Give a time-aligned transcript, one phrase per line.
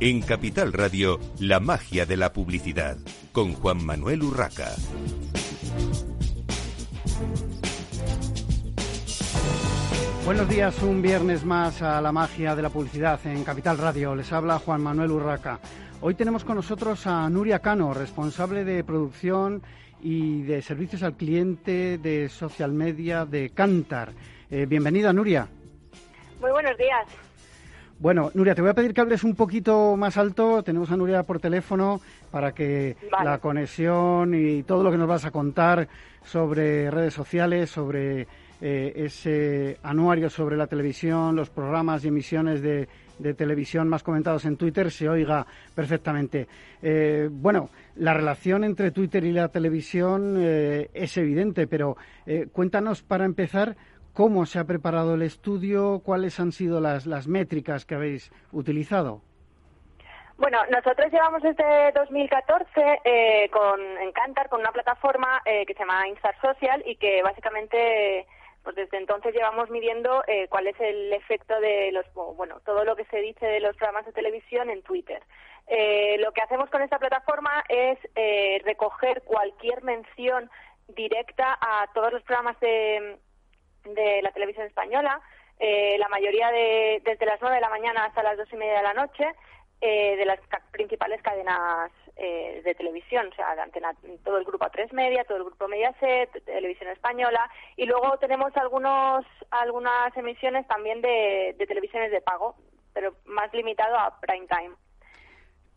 [0.00, 2.98] En Capital Radio, la magia de la publicidad,
[3.32, 4.68] con Juan Manuel Urraca.
[10.24, 14.14] Buenos días, un viernes más a la magia de la publicidad en Capital Radio.
[14.14, 15.58] Les habla Juan Manuel Urraca.
[16.00, 19.62] Hoy tenemos con nosotros a Nuria Cano, responsable de producción
[20.00, 24.12] y de servicios al cliente de social media de Cantar.
[24.48, 25.48] Eh, bienvenida, Nuria.
[26.40, 27.27] Muy buenos días.
[28.00, 30.62] Bueno, Nuria, te voy a pedir que hables un poquito más alto.
[30.62, 35.24] Tenemos a Nuria por teléfono para que la conexión y todo lo que nos vas
[35.24, 35.88] a contar
[36.24, 38.28] sobre redes sociales, sobre
[38.60, 42.88] eh, ese anuario sobre la televisión, los programas y emisiones de,
[43.36, 46.46] televisión más comentados en Twitter se oiga perfectamente.
[46.80, 51.96] Eh, bueno, la relación entre Twitter y la televisión eh, es evidente, pero
[52.52, 53.74] cuéntanos para empezar
[54.18, 56.02] ¿Cómo se ha preparado el estudio?
[56.04, 59.22] ¿Cuáles han sido las, las métricas que habéis utilizado?
[60.36, 66.08] Bueno, nosotros llevamos desde 2014 eh, con Encantar, con una plataforma eh, que se llama
[66.08, 68.26] Instar Social y que básicamente
[68.64, 72.04] pues desde entonces llevamos midiendo eh, cuál es el efecto de los,
[72.36, 75.22] bueno, todo lo que se dice de los programas de televisión en Twitter.
[76.18, 78.00] lo que hacemos con esta plataforma es
[78.64, 80.50] recoger cualquier mención
[80.88, 83.18] directa a todos los programas de,
[83.94, 85.20] de la televisión española,
[85.58, 88.76] eh, la mayoría de, desde las 9 de la mañana hasta las dos y media
[88.78, 89.26] de la noche,
[89.80, 93.92] eh, de las principales cadenas eh, de televisión, o sea, de antena,
[94.24, 99.24] todo el grupo A3 Media, todo el grupo Mediaset, Televisión Española, y luego tenemos algunos,
[99.50, 102.56] algunas emisiones también de, de televisiones de pago,
[102.92, 104.74] pero más limitado a prime time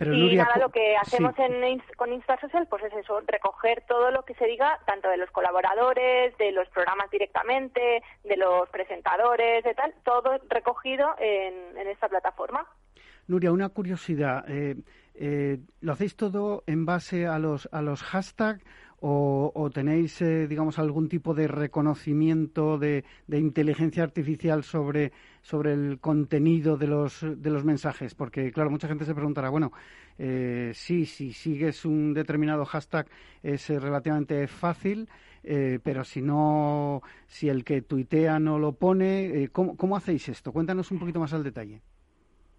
[0.02, 4.34] y nada, lo que hacemos en, con InstaSocial pues es eso, recoger todo lo que
[4.36, 9.94] se diga, tanto de los colaboradores, de los programas directamente, de los presentadores, de tal,
[10.04, 12.68] todo recogido en, en esta plataforma.
[13.28, 14.44] Nuria, una curiosidad.
[14.50, 14.76] Eh,
[15.16, 18.64] eh, ¿Lo hacéis todo en base a los, a los hashtags
[19.04, 26.78] o, tenéis, eh, digamos, algún tipo de reconocimiento de, inteligencia artificial sobre, sobre el contenido
[26.78, 28.16] de los, de los mensajes?
[28.16, 29.72] Porque, claro, mucha gente se preguntará, bueno,
[30.18, 33.08] eh, sí, si sigues un determinado hashtag
[33.44, 35.10] es eh, relativamente fácil,
[35.44, 40.52] eh, pero si no, si el que tuitea no lo pone, ¿cómo, ¿cómo hacéis esto?
[40.52, 41.82] Cuéntanos un poquito más al detalle.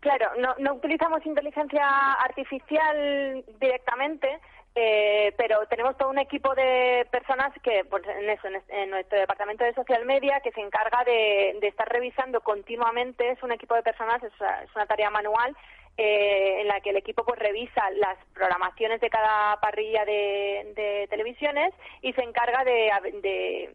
[0.00, 1.84] Claro, no, no utilizamos inteligencia
[2.14, 4.26] artificial directamente,
[4.74, 9.64] eh, pero tenemos todo un equipo de personas que, pues, en eso, en, nuestro departamento
[9.64, 13.30] de social media, que se encarga de, estar revisando continuamente.
[13.30, 14.32] Es un equipo de personas, es,
[14.74, 15.54] una tarea manual
[15.98, 21.74] eh, en la que el equipo pues revisa las programaciones de cada parrilla de, televisiones
[22.00, 23.70] y se encarga de,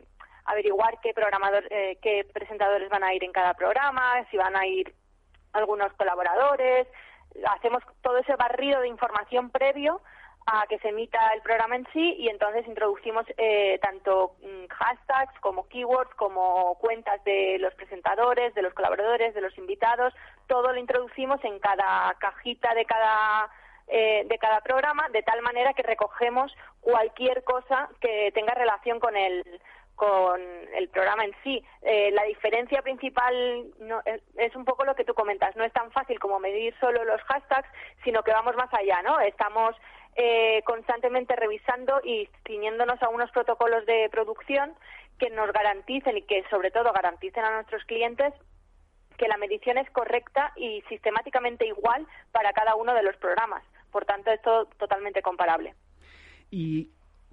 [0.45, 4.65] averiguar qué programador, eh, qué presentadores van a ir en cada programa, si van a
[4.65, 4.95] ir
[5.53, 6.87] algunos colaboradores.
[7.49, 10.01] Hacemos todo ese barrido de información previo
[10.47, 15.37] a que se emita el programa en sí y entonces introducimos eh, tanto mm, hashtags
[15.41, 20.13] como keywords como cuentas de los presentadores, de los colaboradores, de los invitados,
[20.47, 23.49] todo lo introducimos en cada cajita de cada
[23.89, 29.17] eh, de cada programa de tal manera que recogemos cualquier cosa que tenga relación con
[29.17, 29.43] el
[29.97, 30.39] con
[30.75, 31.61] el programa en sí.
[31.81, 34.01] Eh, la diferencia principal no,
[34.35, 35.55] es, un poco lo que tú comentas.
[35.55, 37.67] No es tan fácil como medir solo los hashtags,
[38.03, 39.19] sino que vamos más allá, ¿no?
[39.19, 39.75] Estamos
[40.15, 44.75] eh, constantemente revisando y ciñéndonos a unos protocolos de producción
[45.17, 48.33] que nos garanticen y que sobre todo garanticen a nuestros clientes
[49.17, 53.63] que la medición es correcta y sistemáticamente igual para cada uno de los programas.
[53.91, 55.73] Por tanto, es todo totalmente comparable.
[56.51, 56.91] Y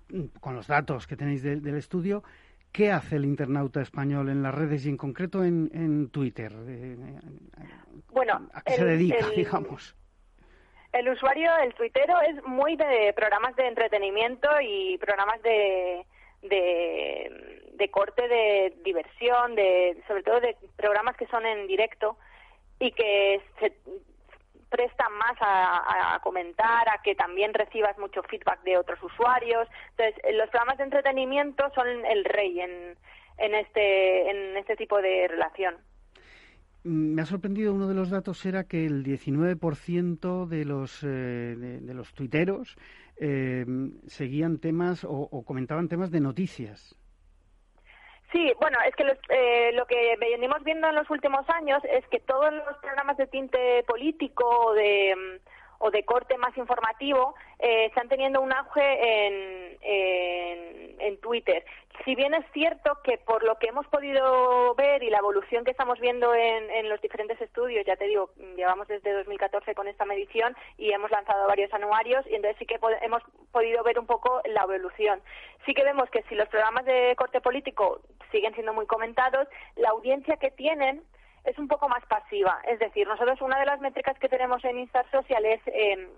[0.08, 2.24] mm, con los datos que tenéis del estudio,
[2.74, 6.52] ¿qué hace el internauta español en las redes y en concreto en, Twitter?
[6.66, 6.96] Eh,
[8.10, 9.94] bueno, ¿a qué se dedica, digamos?
[10.92, 16.04] El usuario, el tuitero, es muy de programas de entretenimiento y programas de,
[16.42, 22.16] de, corte de diversión, de sobre todo de programas que son en directo
[22.80, 23.72] y que se
[24.74, 29.68] prestan más a, comentar, a que también recibas mucho feedback de otros usuarios.
[29.90, 32.96] Entonces, los programas de entretenimiento son el rey en,
[33.38, 35.76] en, este, en este tipo de relación.
[36.82, 41.06] Me ha sorprendido uno de los datos era que el 19% de los eh,
[41.80, 42.76] de, los tuiteros
[43.16, 43.64] eh,
[44.08, 46.96] seguían temas o, comentaban temas de noticias.
[48.34, 52.18] Sí, bueno, es que eh, lo que venimos viendo en los últimos años es que
[52.18, 55.40] todos los programas de tinte político de,
[55.78, 61.64] o de corte más informativo están teniendo un auge en, en, en Twitter
[62.04, 65.70] si bien es cierto que por lo que hemos podido ver y la evolución que
[65.70, 70.54] estamos viendo en, los diferentes estudios, ya te digo, llevamos desde 2014 con esta medición
[70.76, 73.22] y hemos lanzado varios anuarios y entonces sí que hemos
[73.52, 75.22] podido ver un poco la evolución.
[75.64, 78.00] Sí que vemos que si los programas de corte político
[78.30, 81.02] siguen siendo muy comentados, la audiencia que tienen
[81.44, 82.60] es un poco más pasiva.
[82.68, 86.08] Es decir, nosotros una de las métricas que tenemos en Instar Social es eh,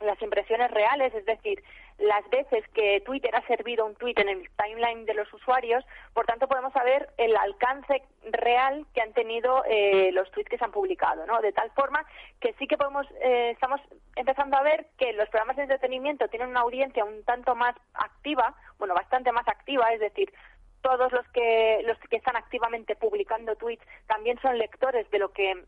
[0.00, 1.62] las impresiones reales, es decir,
[1.98, 5.84] las veces que Twitter ha servido un tweet en el timeline de los usuarios,
[6.14, 8.02] por tanto podemos saber el alcance
[8.32, 11.40] real que han tenido eh, los tweets que se han publicado, ¿no?
[11.42, 12.04] De tal forma
[12.40, 13.80] que sí que podemos, eh, estamos
[14.16, 18.54] empezando a ver que los programas de entretenimiento tienen una audiencia un tanto más activa,
[18.78, 20.32] bueno, bastante más activa, es decir,
[20.82, 25.64] todos los que los que están activamente publicando tweets también son lectores de lo que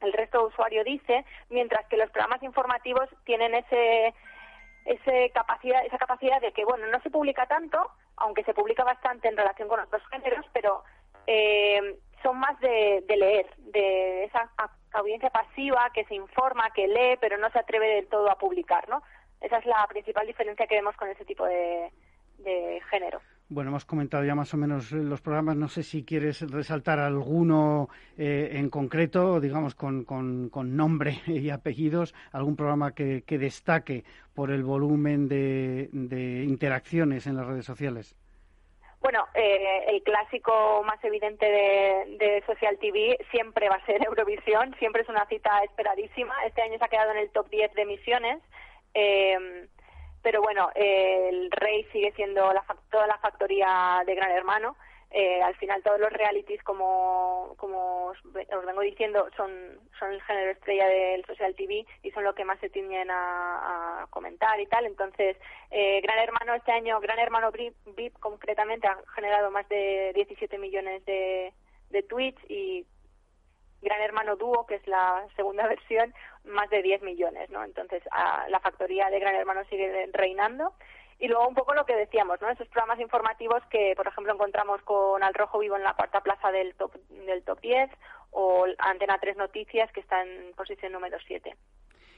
[0.00, 4.14] el resto de usuario dice, mientras que los programas informativos tienen ese,
[4.86, 9.28] ese capacidad, esa capacidad de que, bueno, no se publica tanto, aunque se publica bastante
[9.28, 10.84] en relación con otros géneros, pero
[11.26, 14.50] eh, son más de, leer, de esa
[14.92, 18.88] audiencia pasiva que se informa, que lee, pero no se atreve del todo a publicar,
[18.88, 19.02] ¿no?
[19.40, 21.92] Esa es la principal diferencia que vemos con ese tipo de
[22.90, 23.20] género.
[23.52, 25.56] Bueno, hemos comentado ya más o menos los programas.
[25.56, 32.14] No sé si quieres resaltar alguno eh, en concreto, digamos, con, con, nombre y apellidos,
[32.30, 34.04] algún programa que, destaque
[34.36, 35.88] por el volumen de,
[36.46, 38.14] interacciones en las redes sociales.
[39.00, 45.02] Bueno, eh, el clásico más evidente de, Social TV siempre va a ser Eurovisión, siempre
[45.02, 46.36] es una cita esperadísima.
[46.46, 48.38] Este año se ha quedado en el top 10 de emisiones.
[48.94, 49.66] Eh,
[50.22, 54.76] pero bueno, el rey sigue siendo la, toda la factoría de Gran Hermano.
[55.12, 59.50] Eh, al final todos los realities, como, como os, vengo diciendo, son,
[59.98, 64.06] son el género estrella del social TV y son lo que más se tienden a,
[64.10, 64.86] comentar y tal.
[64.86, 65.36] Entonces,
[65.70, 71.04] eh, Gran Hermano este año, Gran Hermano VIP, concretamente, ha generado más de 17 millones
[71.04, 71.52] de,
[71.90, 72.86] de tweets y
[73.82, 76.14] Gran Hermano Dúo, que es la segunda versión,
[76.44, 77.64] más de 10 millones, ¿no?
[77.64, 78.02] Entonces,
[78.48, 80.74] la factoría de Gran Hermano sigue reinando.
[81.18, 82.48] Y luego un poco lo que decíamos, ¿no?
[82.48, 86.50] Esos programas informativos que, por ejemplo, encontramos con Al Rojo Vivo en la cuarta plaza
[86.50, 87.90] del top, del top 10
[88.30, 91.54] o Antena 3 Noticias que está en posición número 7.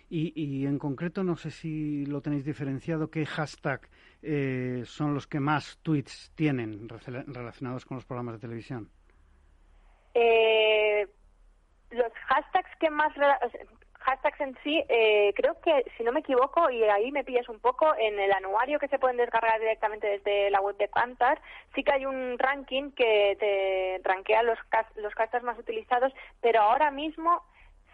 [0.08, 3.88] Y, y, en concreto, no sé si lo tenéis diferenciado, ¿qué hashtag
[4.22, 8.90] eh, son los que más tweets tienen relacionados con los programas de televisión?
[10.14, 11.08] Eh,
[11.90, 13.12] los hashtags que más
[14.02, 17.60] hashtags en sí, eh, creo que, si no me equivoco, y ahí me pillas un
[17.60, 21.40] poco, en el anuario que se pueden descargar directamente desde la web de Pantar,
[21.74, 24.58] sí que hay un ranking que te rankea los,
[24.96, 27.42] los hashtags más utilizados, pero ahora mismo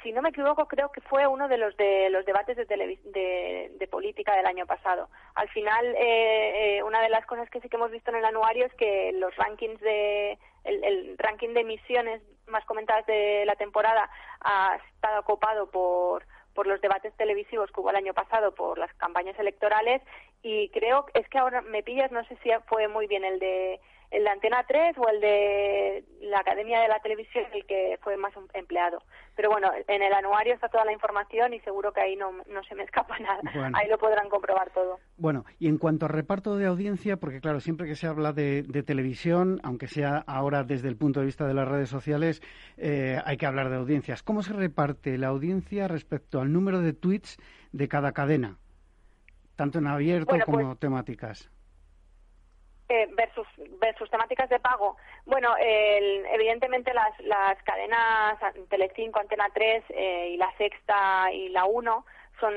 [0.02, 3.88] si no me equivoco, creo que fue uno de los de los debates de, de,
[3.88, 5.08] política del año pasado.
[5.34, 8.24] Al final, eh, eh, una de las cosas que sí que hemos visto en el
[8.24, 14.10] anuario es que los rankings de el, ranking de emisiones más comentadas de la temporada
[14.40, 16.24] ha estado copado por
[16.54, 20.02] por los debates televisivos que hubo el año pasado por las campañas electorales
[20.42, 23.80] y creo es que ahora me pillas no sé si fue muy bien el de
[24.10, 28.16] el de Antena 3 o el de la Academia de la Televisión el que fue
[28.16, 29.02] más empleado.
[29.36, 32.62] Pero bueno, en el anuario está toda la información y seguro que ahí no, no
[32.64, 33.40] se me escapa nada.
[33.74, 34.98] Ahí lo podrán comprobar todo.
[35.16, 38.64] Bueno, y en cuanto a reparto de audiencia, porque claro, siempre que se habla de,
[38.86, 42.40] televisión, aunque sea ahora desde el punto de vista de las redes sociales,
[42.76, 44.22] eh, hay que hablar de audiencias.
[44.22, 47.36] ¿Cómo se reparte la audiencia respecto al número de tweets
[47.72, 48.56] de cada cadena?
[49.56, 51.50] Tanto en abierto como pues temáticas.
[52.90, 53.46] Eh, versus
[53.78, 54.96] versus temáticas de pago.
[55.26, 58.38] Bueno, evidentemente las, las cadenas
[58.70, 62.06] Telecinco, Antena 3 eh, y la Sexta y la 1
[62.40, 62.54] son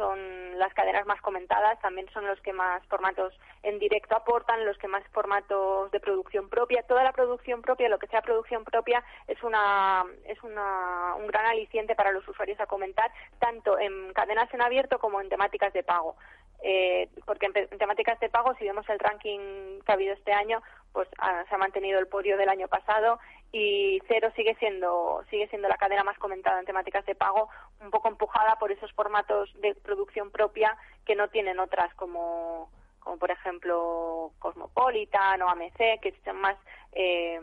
[0.00, 4.78] son las cadenas más comentadas, también son los que más formatos en directo aportan, los
[4.78, 6.82] que más formatos de producción propia.
[6.84, 11.44] Toda la producción propia, lo que sea producción propia, es una es una, un gran
[11.44, 15.82] aliciente para los usuarios a comentar, tanto en cadenas en abierto como en temáticas de
[15.82, 16.16] pago.
[16.62, 20.62] Eh, porque en, temáticas de pago, si vemos el ranking que ha habido este año,
[20.92, 23.18] pues ah, se ha mantenido el podio del año pasado
[23.52, 27.48] y Cero sigue siendo sigue siendo la cadena más comentada en temáticas de pago,
[27.80, 33.18] un poco empujada por esos formatos de producción propia que no tienen otras como como
[33.18, 36.56] por ejemplo Cosmopolitan o AMC, que son más
[36.92, 37.40] eh,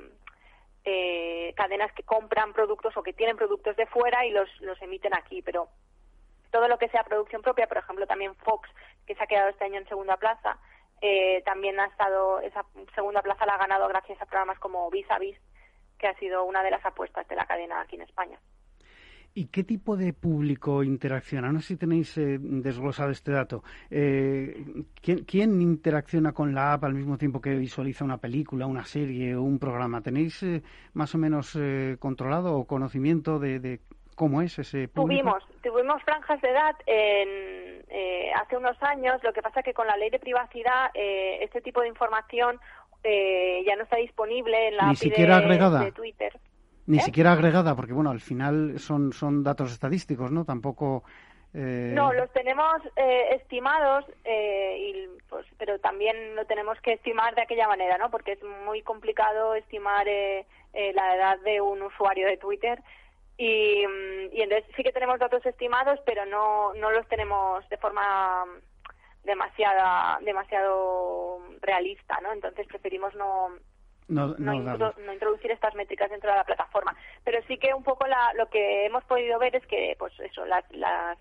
[0.86, 5.14] eh, cadenas que compran productos o que tienen productos de fuera y los, los emiten
[5.14, 5.68] aquí, pero
[6.52, 8.70] todo lo que sea producción propia, por ejemplo también Fox,
[9.06, 10.58] que se ha quedado este año en segunda plaza,
[11.02, 15.10] eh, también ha estado, esa segunda plaza la ha ganado gracias a programas como Vis
[15.12, 15.38] a Vis,
[15.98, 18.40] que ha sido una de las apuestas de la cadena aquí en España.
[19.38, 21.52] ¿Y qué tipo de público interacciona?
[21.52, 23.64] No sé si tenéis eh, desglosado este dato.
[23.92, 24.66] Eh,
[25.00, 29.44] ¿quién, interacciona con la app al mismo tiempo que visualiza una película, una serie o
[29.44, 30.02] un programa?
[30.02, 30.64] ¿Tenéis eh,
[30.94, 31.56] más o menos
[32.00, 33.80] controlado o conocimiento de,
[34.16, 35.22] cómo es ese público?
[35.22, 39.24] Tuvimos, tuvimos franjas de edad en, hace unos años.
[39.24, 42.60] Lo que pasa es que con la ley de privacidad este tipo de información
[43.04, 46.40] ya no está disponible en la app de, de Twitter.
[46.88, 47.02] Ni ¿Eh?
[47.02, 50.46] siquiera agregada, porque bueno, al final son, son datos estadísticos, ¿no?
[50.46, 51.04] Tampoco.
[51.54, 51.92] Eh...
[51.94, 57.42] No, los tenemos eh, estimados, eh, y, pues, pero también lo tenemos que estimar de
[57.42, 58.10] aquella manera, ¿no?
[58.10, 62.82] Porque es muy complicado estimar eh, la edad de un usuario de Twitter.
[63.38, 67.78] Y, mm, y entonces sí que tenemos datos estimados, pero no, no los tenemos de
[67.78, 68.46] forma
[69.24, 72.32] demasiada, demasiado realista, ¿no?
[72.32, 73.52] Entonces preferimos no,
[74.08, 74.54] no,
[75.14, 76.96] introducir estas métricas dentro de la plataforma.
[77.24, 78.06] Pero sí que un poco
[78.36, 80.64] lo que hemos podido ver es que pues eso, las,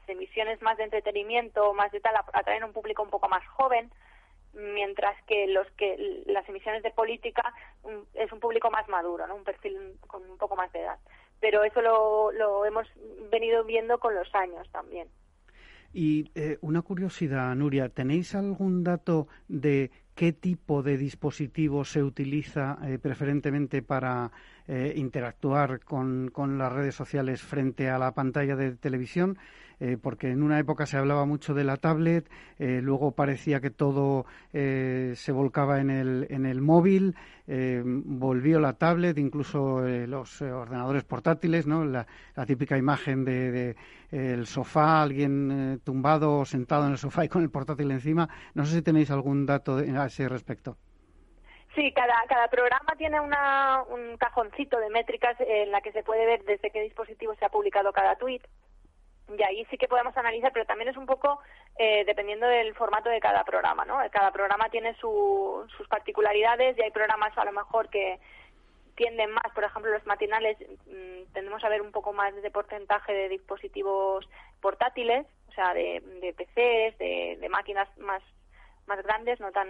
[0.07, 3.91] emisiones más de entretenimiento, más de tal, atraen a un público un poco más joven,
[4.53, 7.43] mientras que los que las emisiones de política
[8.15, 9.35] es un público más maduro, ¿no?
[9.35, 10.99] un perfil con un poco más de edad.
[11.41, 12.87] Pero eso lo, lo hemos
[13.31, 15.09] venido viendo con los años también.
[15.99, 22.77] Y eh, una curiosidad, Nuria, ¿tenéis algún dato de qué tipo de dispositivo se utiliza
[22.85, 24.31] eh, preferentemente para
[24.69, 29.39] eh, interactuar con, con, las redes sociales frente a la pantalla de televisión,
[29.79, 34.25] eh, porque en una época se hablaba mucho de la tablet, luego parecía que todo
[34.53, 37.15] se volcaba en el, en el móvil,
[37.47, 41.85] volvió la tablet, incluso los ordenadores portátiles, ¿no?
[41.85, 42.07] la,
[42.47, 43.77] típica imagen de,
[44.11, 48.29] el sofá, alguien tumbado o sentado en el sofá y con el portátil encima.
[48.55, 50.79] No sé si tenéis algún dato a ese respecto.
[51.77, 56.25] Sí, cada, cada programa tiene una, un cajoncito de métricas en la que se puede
[56.25, 58.41] ver desde qué dispositivo se ha publicado cada tweet.
[59.37, 61.39] Y ahí sí que podemos analizar, pero también es un poco
[61.77, 63.99] eh, dependiendo del formato de cada programa, ¿no?
[64.11, 68.21] Cada programa tiene sus particularidades y hay programas a lo mejor que
[68.95, 70.57] tienden más, por ejemplo, los matinales
[70.87, 74.27] mm, tendemos a ver un poco más de porcentaje de dispositivos
[74.63, 78.23] portátiles, o sea, de, de PCs, de, de máquinas más
[78.87, 79.69] más grandes, no tan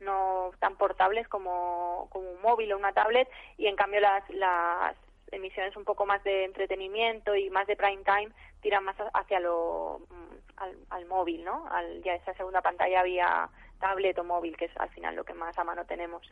[0.00, 4.96] no tan portables como, como un móvil o una tablet y en cambio las, las
[5.32, 8.28] emisiones un poco más de entretenimiento y más de prime time
[8.60, 11.66] tiran más hacia lo mm, al, móvil, ¿no?
[11.70, 13.48] Al, ya esa segunda pantalla vía
[13.80, 16.26] tablet o móvil, que es al final lo que más a mano tenemos.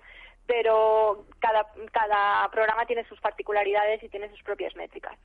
[0.47, 5.18] Pero cada, cada programa tiene sus particularidades y tiene sus propias métricas.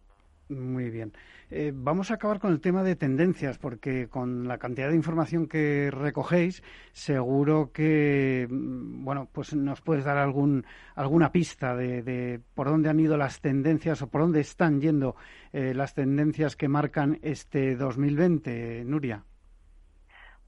[0.49, 1.13] Muy bien.
[1.51, 5.47] Eh, vamos a acabar con el tema de tendencias, porque con la cantidad de información
[5.47, 10.65] que recogéis, seguro que, mm, bueno, pues nos puedes dar algún,
[10.95, 15.15] alguna pista de, por dónde han ido las tendencias o por dónde están yendo
[15.51, 19.23] eh, las tendencias que marcan este 2020, Nuria.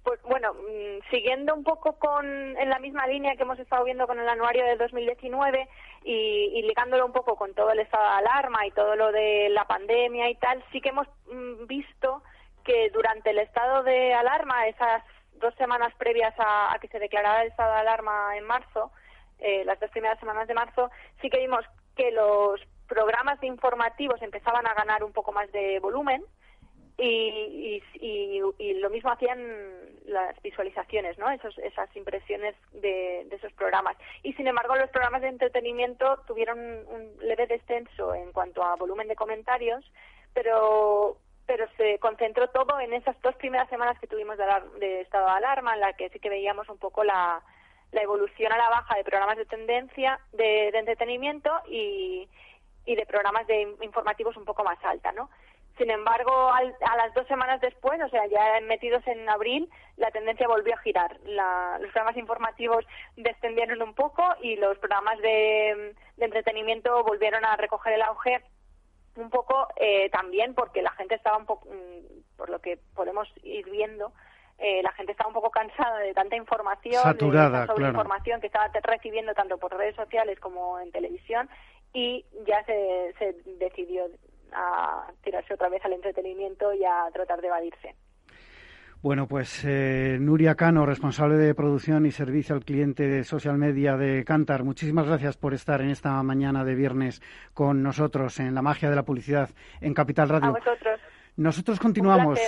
[0.03, 4.07] Pues bueno, mm, siguiendo un poco con en la misma línea que hemos estado viendo
[4.07, 5.67] con el anuario del 2019
[6.03, 9.49] y, y ligándolo un poco con todo el estado de alarma y todo lo de
[9.49, 12.23] la pandemia y tal, sí que hemos mm, visto
[12.63, 15.03] que durante el estado de alarma, esas
[15.33, 18.91] dos semanas previas a, que se declarara el estado de alarma en marzo,
[19.39, 20.91] eh, las dos primeras semanas de marzo,
[21.21, 21.65] sí que vimos
[21.95, 26.23] que los programas de informativos empezaban a ganar un poco más de volumen
[27.03, 29.39] y, y, lo mismo hacían
[30.05, 31.29] las visualizaciones, ¿no?
[31.29, 33.97] Esos, esas impresiones de, esos programas.
[34.23, 39.07] Y sin embargo, los programas de entretenimiento tuvieron un leve descenso en cuanto a volumen
[39.07, 39.83] de comentarios,
[40.33, 41.17] pero
[41.47, 45.73] pero se concentró todo en esas dos primeras semanas que tuvimos de, estado de alarma,
[45.73, 47.41] en la que sí que veíamos un poco la,
[47.91, 52.29] la evolución a la baja de programas de tendencia, de, de entretenimiento y,
[52.85, 55.29] y de programas de informativos un poco más alta, ¿no?
[55.81, 60.47] Sin embargo, a las dos semanas después, o sea, ya metidos en abril, la tendencia
[60.47, 61.19] volvió a girar.
[61.25, 62.85] los programas informativos
[63.17, 68.43] descendieron un poco y los programas de, entretenimiento volvieron a recoger el auge
[69.15, 73.27] un poco eh, también porque la gente estaba un poco, mm, por lo que podemos
[73.41, 74.13] ir viendo,
[74.59, 78.69] eh, la gente estaba un poco cansada de tanta información, Saturada, de información que estaba
[78.83, 81.49] recibiendo tanto por redes sociales como en televisión
[81.91, 84.05] y ya se, se decidió
[84.53, 87.95] a tirarse otra vez al entretenimiento y a tratar de evadirse.
[89.01, 93.97] Bueno, pues eh, Nuria Cano, responsable de producción y servicio al cliente de social media
[93.97, 97.19] de Cantar, muchísimas gracias por estar en esta mañana de viernes
[97.55, 99.49] con nosotros en la magia de la publicidad
[99.81, 100.49] en Capital Radio.
[100.49, 101.01] A vosotros.
[101.35, 102.39] Nosotros continuamos.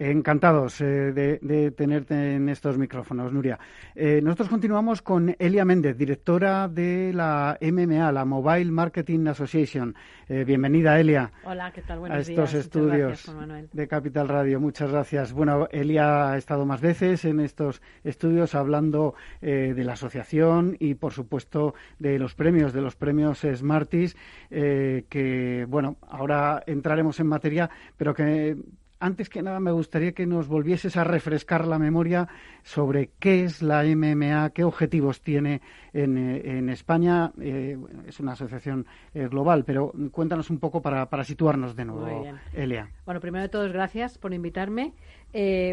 [0.00, 3.58] Encantados eh, de, tenerte en estos micrófonos, Nuria.
[3.96, 9.96] Eh, nosotros continuamos con Elia Méndez, directora de la MMA, la Mobile Marketing Association.
[10.28, 11.32] Eh, bienvenida, Elia.
[11.42, 11.98] Hola, ¿qué tal?
[11.98, 13.28] Buenos a estos estudios
[13.72, 14.60] de Capital Radio.
[14.60, 15.32] Muchas gracias.
[15.32, 21.12] Bueno, Elia ha estado más veces en estos estudios hablando de la asociación y, por
[21.12, 24.16] supuesto, de los premios, de los premios Smarties,
[24.48, 28.56] que, bueno, ahora entraremos en materia, pero que
[29.00, 32.28] antes que nada me gustaría que nos volvieses a refrescar la memoria
[32.62, 35.60] sobre qué es la MMA, qué objetivos tiene
[35.92, 37.32] en, eh, España.
[37.40, 37.76] Eh,
[38.06, 42.90] es una asociación eh, global, pero cuéntanos un poco para, para situarnos de nuevo, Elia.
[43.04, 44.92] Bueno, primero de todo, gracias por invitarme.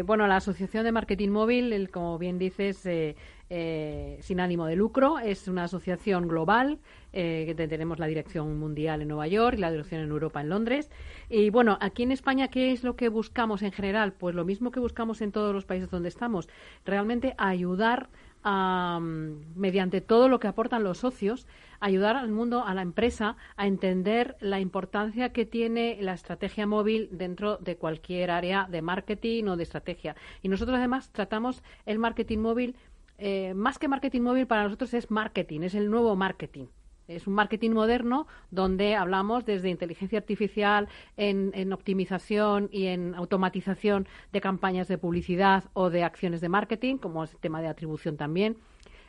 [0.04, 3.16] bueno, la Asociación de Marketing Móvil, como bien dices, eh,
[3.48, 5.18] sin ánimo de lucro.
[5.18, 6.78] Es una asociación global
[7.18, 10.50] eh, que tenemos la dirección mundial en Nueva York y la dirección en Europa en
[10.50, 10.90] Londres.
[11.30, 14.12] Y bueno, aquí en España, ¿qué es lo que buscamos en general?
[14.12, 16.46] Pues lo mismo que buscamos en todos los países donde estamos.
[16.84, 18.10] Realmente ayudar
[18.44, 21.46] a, mediante todo lo que aportan los socios,
[21.80, 27.08] ayudar al mundo, a la empresa, a entender la importancia que tiene la estrategia móvil
[27.12, 30.16] dentro de cualquier área de marketing o de estrategia.
[30.42, 32.76] Y nosotros además tratamos el marketing móvil
[33.18, 36.66] eh, más que marketing móvil para nosotros es marketing, es el nuevo marketing.
[37.08, 44.40] Es un marketing moderno donde hablamos desde inteligencia artificial en, optimización y en automatización de
[44.40, 48.56] campañas de publicidad o de acciones de marketing, como es el tema de atribución también.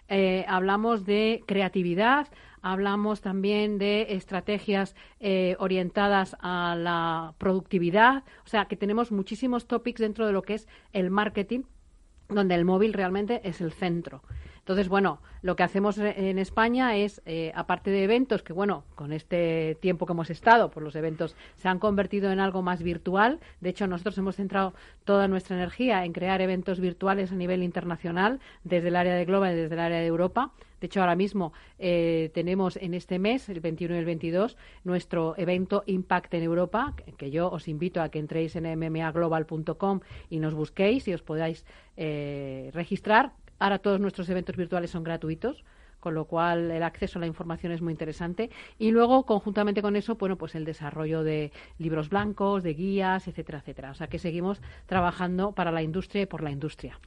[0.09, 2.27] Eh, hablamos de creatividad,
[2.61, 9.99] hablamos también de estrategias eh, orientadas a la productividad, o sea que tenemos muchísimos topics
[9.99, 11.63] dentro de lo que es el marketing
[12.29, 14.21] donde el móvil realmente es el centro.
[14.67, 19.13] Entonces, bueno, lo que hacemos en España es, eh, aparte de eventos, que bueno, con
[19.13, 23.39] este tiempo que hemos estado, pues los eventos se han convertido en algo más virtual.
[23.61, 24.73] De hecho, nosotros hemos centrado
[25.05, 29.53] toda nuestra energía en crear eventos virtuales a nivel internacional, desde el área de Global
[29.53, 30.51] y desde el área de Europa.
[30.81, 35.33] De hecho, ahora mismo eh, tenemos en este mes, el 21 y el 22, nuestro
[35.37, 40.53] evento Impact en Europa, que yo os invito a que entréis en mmaglobal.com y nos
[40.53, 45.63] busquéis y os podáis eh, registrar Ahora todos nuestros eventos virtuales son gratuitos
[45.99, 48.49] con lo cual el acceso a la información es muy interesante.
[48.77, 53.59] Y luego, conjuntamente con eso, bueno, pues el desarrollo de libros blancos, de guías, etcétera,
[53.59, 53.91] etcétera.
[53.91, 56.99] O sea que seguimos trabajando para la industria y por la industria.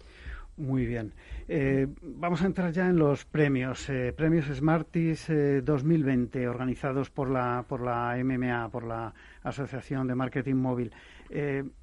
[0.56, 1.14] Muy bien.
[1.48, 3.88] Eh, vamos a entrar ya en los premios.
[3.88, 5.28] Eh, premios Smarties
[5.62, 10.92] 2020, eh, organizados por la, por la MMA, por la Asociación de Marketing Móvil.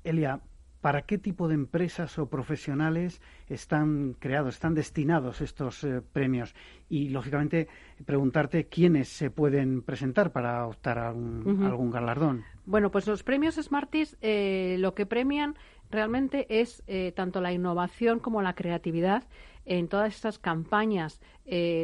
[0.04, 0.40] Elia,
[0.88, 6.56] ¿Para qué tipo de empresas o profesionales están creados, están destinados estos eh, premios?
[6.88, 7.68] Y, lógicamente,
[8.06, 12.46] preguntarte quiénes se pueden presentar para optar a, algún galardón.
[12.66, 15.56] Bueno, pues los premios Smarties eh, lo que premian
[15.92, 19.26] realmente es eh, tanto la innovación como la creatividad
[19.66, 21.20] en todas estas campañas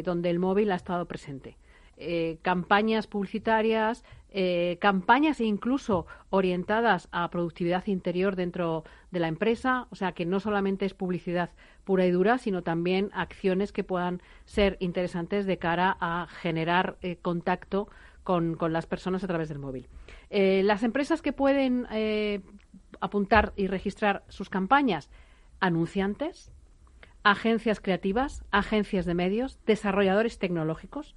[0.05, 1.57] donde el móvil ha estado presente.
[2.41, 4.03] Campañas publicitarias,
[4.35, 10.39] eh, campañas incluso orientadas a productividad interior dentro de la empresa, o sea que no
[10.39, 11.51] solamente es publicidad
[11.83, 17.17] pura y dura, sino también acciones que puedan ser interesantes de cara a generar eh,
[17.21, 17.89] contacto
[18.23, 19.87] con, las personas a través del móvil.
[20.31, 21.85] Eh, las empresas que pueden
[23.01, 25.11] apuntar y registrar sus campañas,
[25.59, 26.51] anunciantes,
[27.21, 31.15] agencias creativas, agencias de medios, desarrolladores tecnológicos,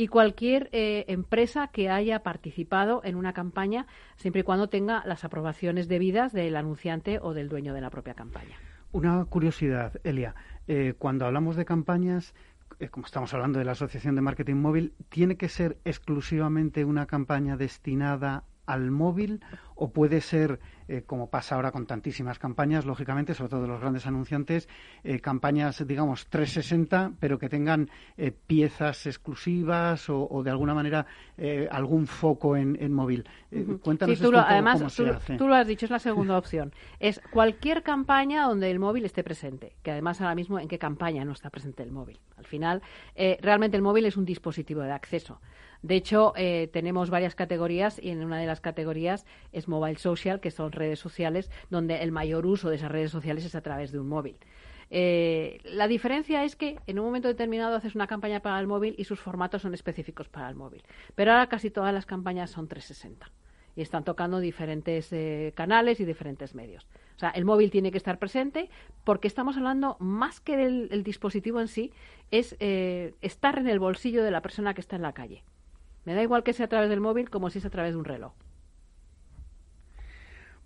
[0.00, 3.86] y cualquier eh, empresa que haya participado en una campaña,
[4.16, 8.14] siempre y cuando tenga las aprobaciones debidas del anunciante o del dueño de la propia
[8.14, 8.56] campaña.
[8.92, 10.34] Una curiosidad, Elia.
[10.66, 12.32] Eh, cuando hablamos de campañas,
[12.78, 17.04] eh, como estamos hablando de la Asociación de Marketing Móvil, ¿tiene que ser exclusivamente una
[17.04, 19.40] campaña destinada al móvil
[19.74, 24.06] o puede ser, eh, como pasa ahora con tantísimas campañas, lógicamente, sobre todo los grandes
[24.06, 24.68] anunciantes,
[25.04, 31.06] eh, campañas, digamos, 360, pero que tengan eh, piezas exclusivas o, de alguna manera
[31.70, 33.26] algún foco en, móvil.
[33.82, 36.74] Cuéntanos tú lo, además, tú, lo has dicho, es la segunda opción.
[36.98, 41.24] Es cualquier campaña donde el móvil esté presente, que además ahora mismo en qué campaña
[41.24, 42.20] no está presente el móvil.
[42.36, 42.82] Al final,
[43.40, 45.40] realmente el móvil es un dispositivo de acceso.
[45.82, 50.40] De hecho, eh, tenemos varias categorías y en una de las categorías es mobile social,
[50.40, 53.90] que son redes sociales, donde el mayor uso de esas redes sociales es a través
[53.90, 54.36] de un móvil.
[54.90, 58.94] Eh, la diferencia es que en un momento determinado haces una campaña para el móvil
[58.98, 60.82] y sus formatos son específicos para el móvil.
[61.14, 63.30] Pero ahora casi todas las campañas son 360
[63.76, 66.88] y están tocando diferentes eh, canales y diferentes medios.
[67.16, 68.68] O sea, el móvil tiene que estar presente
[69.04, 71.92] porque estamos hablando más que del dispositivo en sí,
[72.30, 75.44] es estar en el bolsillo de la persona que está en la calle.
[76.10, 77.98] Me da igual que sea a través del móvil como si es a través de
[78.00, 78.32] un reloj.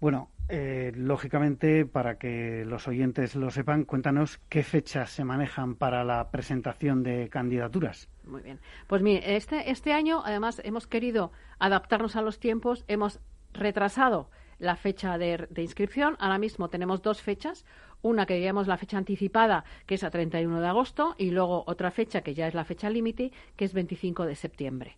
[0.00, 6.02] Bueno, eh, lógicamente, para que los oyentes lo sepan, cuéntanos qué fechas se manejan para
[6.02, 8.08] la presentación de candidaturas.
[8.24, 8.58] Muy bien.
[8.86, 13.20] Pues mire, este, este año, además, hemos querido adaptarnos a los tiempos, hemos
[13.52, 16.16] retrasado la fecha de, inscripción.
[16.20, 17.66] Ahora mismo tenemos dos fechas.
[18.00, 21.90] Una que diríamos la fecha anticipada, que es a 31 de agosto, y luego otra
[21.90, 24.96] fecha que ya es la fecha límite, que es 25 de septiembre.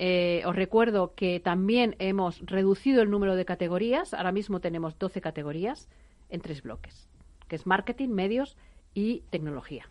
[0.00, 4.14] Eh, os recuerdo que también hemos reducido el número de categorías.
[4.14, 5.88] Ahora mismo tenemos 12 categorías
[6.30, 7.08] en tres bloques,
[7.48, 8.56] que es marketing, medios
[8.94, 9.84] y tecnología.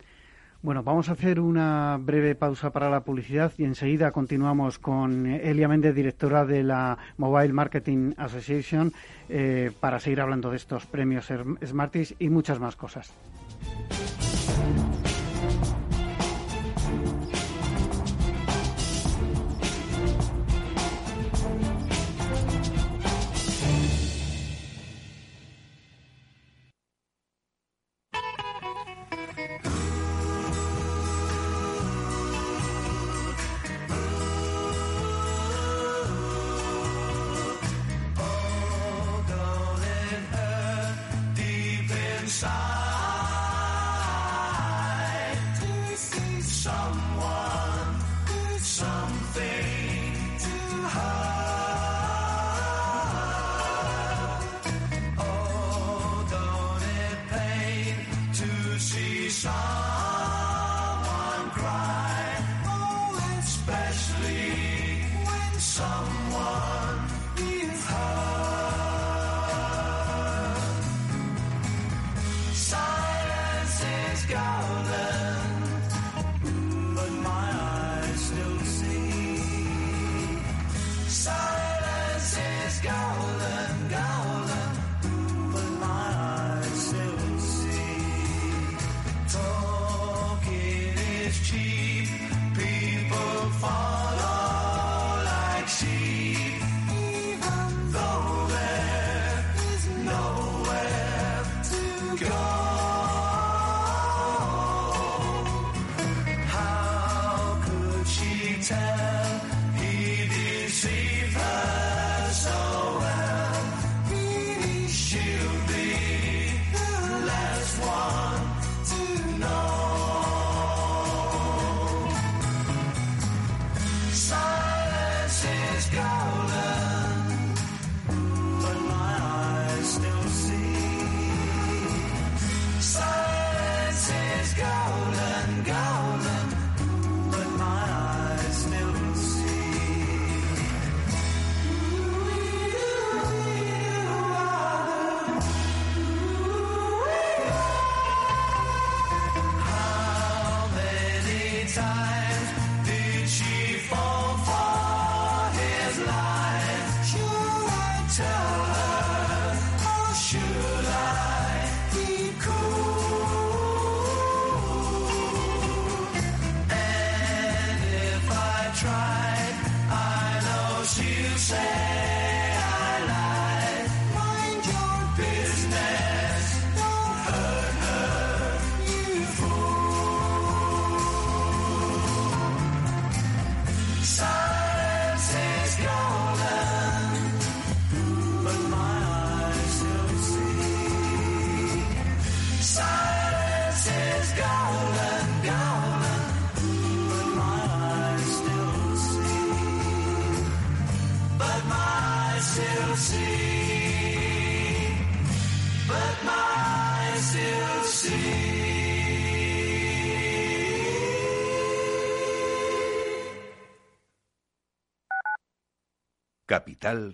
[0.62, 5.68] Bueno, vamos a hacer una breve pausa para la publicidad y enseguida continuamos con Elia
[5.68, 8.92] Méndez, directora de la Mobile Marketing Association,
[9.28, 11.30] eh, para seguir hablando de estos premios
[11.64, 13.12] Smarties y muchas más cosas.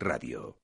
[0.01, 0.63] Radio.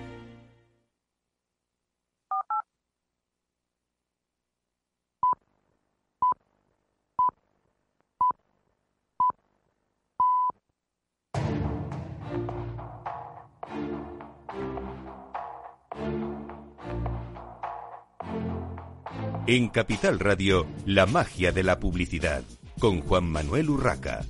[19.53, 22.41] En Capital Radio, la magia de la publicidad,
[22.79, 24.21] con Juan Manuel Urraca.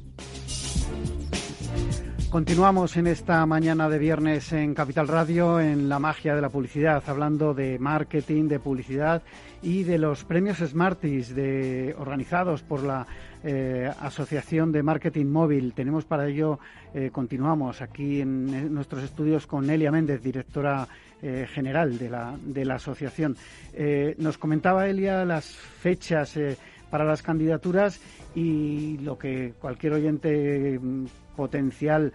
[2.31, 7.03] Continuamos en esta mañana de viernes en Capital Radio, en la magia de la publicidad,
[7.05, 9.21] hablando de marketing, de publicidad
[9.61, 13.05] y de los premios Smarties de, organizados por la
[13.43, 15.73] eh, Asociación de Marketing Móvil.
[15.73, 16.57] Tenemos para ello,
[16.95, 20.87] eh, continuamos aquí en nuestros estudios con Elia Méndez, directora
[21.23, 23.37] eh, general de la, de la asociación.
[23.73, 26.57] Eh, nos comentaba Elia las fechas eh,
[26.89, 28.01] para las candidaturas
[28.33, 31.05] y lo que cualquier oyente mm,
[31.35, 32.11] potencial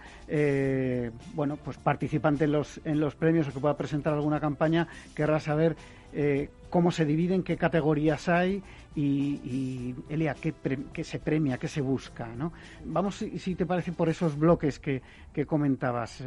[1.33, 5.39] bueno pues participante en los en los premios o que pueda presentar alguna campaña querrá
[5.39, 5.75] saber
[6.69, 8.61] cómo se dividen qué categorías hay
[8.95, 10.53] y, Elia qué,
[10.93, 12.53] qué, se premia qué se busca no
[12.85, 15.01] vamos si, te parece por esos bloques que,
[15.33, 16.23] que comentabas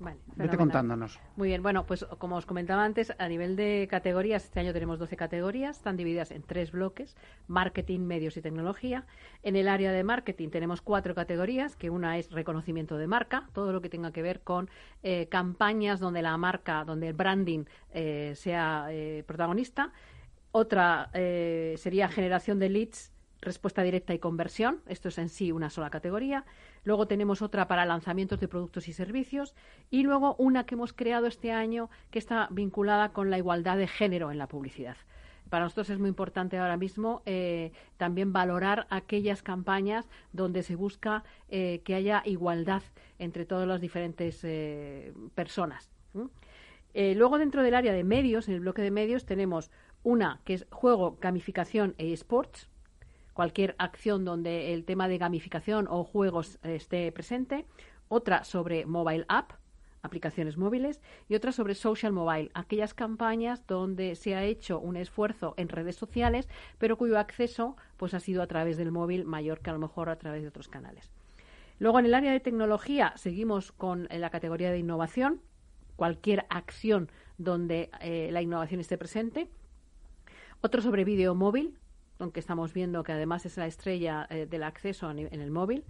[0.00, 1.18] Vale, Vete contándonos.
[1.36, 4.98] Muy bien, bueno, pues como os comentaba antes, a nivel de categorías, este año tenemos
[4.98, 7.16] 12 categorías, están divididas en tres bloques,
[7.48, 9.06] marketing, medios y tecnología.
[9.42, 13.72] En el área de marketing tenemos cuatro categorías, que una es reconocimiento de marca, todo
[13.72, 14.70] lo que tenga que ver con
[15.02, 19.92] eh, campañas donde la marca, donde el branding eh, sea eh, protagonista.
[20.50, 24.82] Otra sería generación de leads respuesta directa y conversión.
[24.86, 26.44] Esto es en sí una sola categoría.
[26.84, 29.54] Luego tenemos otra para lanzamientos de productos y servicios.
[29.90, 33.86] Y luego una que hemos creado este año que está vinculada con la igualdad de
[33.86, 34.96] género en la publicidad.
[35.48, 41.24] Para nosotros es muy importante ahora mismo eh, también valorar aquellas campañas donde se busca
[41.48, 42.82] eh, que haya igualdad
[43.18, 45.90] entre todas las diferentes eh, personas.
[46.94, 49.70] luego dentro del área de medios, en el bloque de medios, tenemos
[50.02, 52.68] una que es juego, gamificación e esports
[53.38, 57.66] cualquier acción donde el tema de gamificación o juegos esté presente,
[58.08, 59.52] otra sobre mobile app,
[60.02, 65.54] aplicaciones móviles, y otra sobre social mobile, aquellas campañas donde se ha hecho un esfuerzo
[65.56, 66.48] en redes sociales,
[66.78, 70.08] pero cuyo acceso pues ha sido a través del móvil mayor que a lo mejor
[70.08, 71.12] a través de otros canales.
[71.78, 75.40] Luego en el área de tecnología seguimos con la categoría de innovación,
[75.94, 79.48] cualquier acción donde eh, la innovación esté presente.
[80.60, 81.78] Otro sobre vídeo móvil,
[82.18, 85.84] aunque estamos viendo que además es la estrella eh, del acceso en el móvil.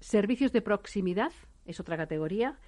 [0.00, 1.32] Servicios de proximidad
[1.66, 2.58] es otra categoría.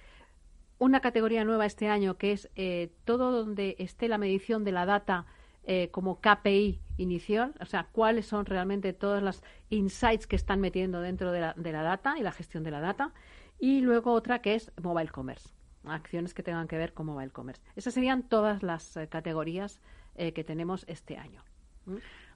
[0.77, 4.85] Una categoría nueva este año que es eh, todo donde esté la medición de la
[4.85, 5.25] data
[5.65, 10.99] eh, como KPI inicial, o sea, cuáles son realmente todas las insights que están metiendo
[10.99, 13.13] dentro de la, de la data y la gestión de la data.
[13.59, 15.49] Y luego otra que es mobile commerce,
[15.85, 17.63] acciones que tengan que ver con mobile commerce.
[17.77, 19.79] Esas serían todas las categorías
[20.15, 21.41] que tenemos este año.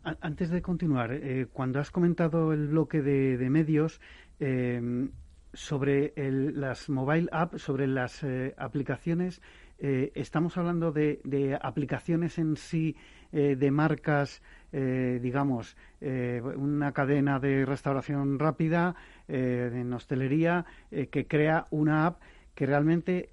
[0.03, 3.99] Antes de continuar, eh, cuando has comentado el bloque de, medios
[4.39, 5.09] eh,
[5.53, 9.41] sobre las mobile apps, sobre las eh, aplicaciones,
[9.79, 12.95] estamos hablando de, aplicaciones en sí,
[13.31, 18.95] de marcas, digamos, una cadena de restauración rápida,
[19.27, 22.21] en hostelería, que crea una app
[22.55, 23.29] que realmente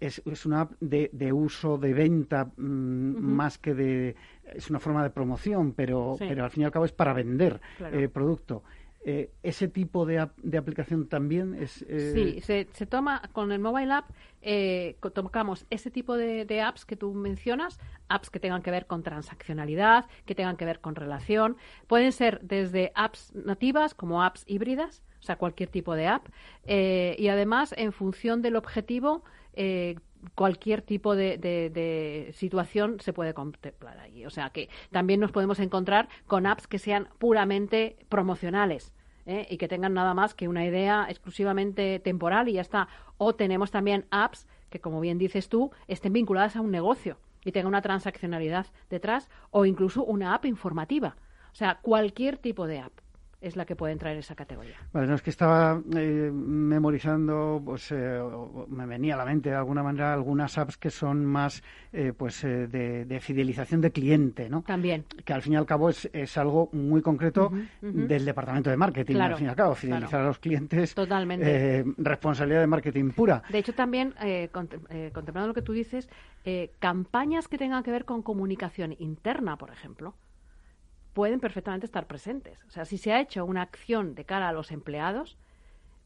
[0.00, 4.16] es, una app de, uso, de venta, mm, más que de...
[4.54, 7.60] Es una forma de promoción, pero, pero al fin y al cabo es para vender
[7.92, 8.62] eh, producto.
[9.08, 11.82] Eh, ¿Ese tipo de, de, aplicación también es...?
[11.88, 14.10] Eh, sí, se, se, toma con el mobile app,
[14.42, 17.78] eh, tocamos ese tipo de, de, apps que tú mencionas,
[18.08, 21.56] apps que tengan que ver con transaccionalidad, que tengan que ver con relación.
[21.86, 26.26] Pueden ser desde apps nativas como apps híbridas, o sea, cualquier tipo de app.
[26.66, 29.22] y además, en función del objetivo,
[29.56, 29.96] eh,
[30.34, 34.26] cualquier tipo de, situación se puede contemplar allí.
[34.26, 38.92] O sea que también nos podemos encontrar con apps que sean puramente promocionales.
[39.28, 39.44] ¿eh?
[39.50, 42.88] y que tengan nada más que una idea exclusivamente temporal y ya está.
[43.18, 47.50] O tenemos también apps que, como bien dices tú, estén vinculadas a un negocio y
[47.50, 51.16] tengan una transaccionalidad detrás o incluso una app informativa.
[51.52, 52.92] O sea, cualquier tipo de app
[53.46, 54.76] es la que puede entrar en esa categoría.
[54.92, 58.20] Bueno, es que estaba eh, memorizando, pues eh,
[58.68, 62.42] me venía a la mente de alguna manera algunas apps que son más eh, pues
[62.42, 64.62] de, fidelización de cliente, ¿no?
[64.62, 65.04] También.
[65.24, 69.16] Que al fin y al cabo es, es algo muy concreto del departamento de marketing,
[69.16, 70.94] al fin y al cabo, fidelizar a los clientes.
[70.94, 71.84] Totalmente.
[71.98, 73.42] responsabilidad de marketing pura.
[73.48, 74.14] De hecho, también,
[74.52, 76.08] contemplando lo que tú dices,
[76.78, 80.14] campañas que tengan que ver con comunicación interna, por ejemplo,
[81.16, 82.62] pueden perfectamente estar presentes.
[82.66, 85.38] O sea, si se ha hecho una acción de cara a los empleados,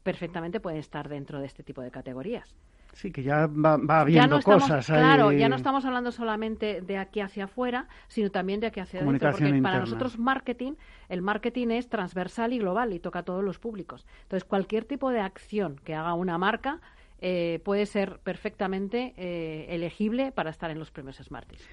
[0.03, 2.55] perfectamente pueden estar dentro de este tipo de categorías.
[2.93, 4.85] Sí, que ya va, habiendo cosas.
[4.85, 9.01] Claro, ya no estamos hablando solamente de aquí hacia afuera, sino también de aquí hacia
[9.01, 9.31] adentro.
[9.31, 10.75] Porque para nosotros marketing,
[11.09, 14.07] el marketing es transversal y global y toca a todos los públicos.
[14.23, 16.79] Entonces, cualquier tipo de acción que haga una marca
[17.19, 21.67] eh, puede ser perfectamente eh, elegible para estar en los premios Smarties.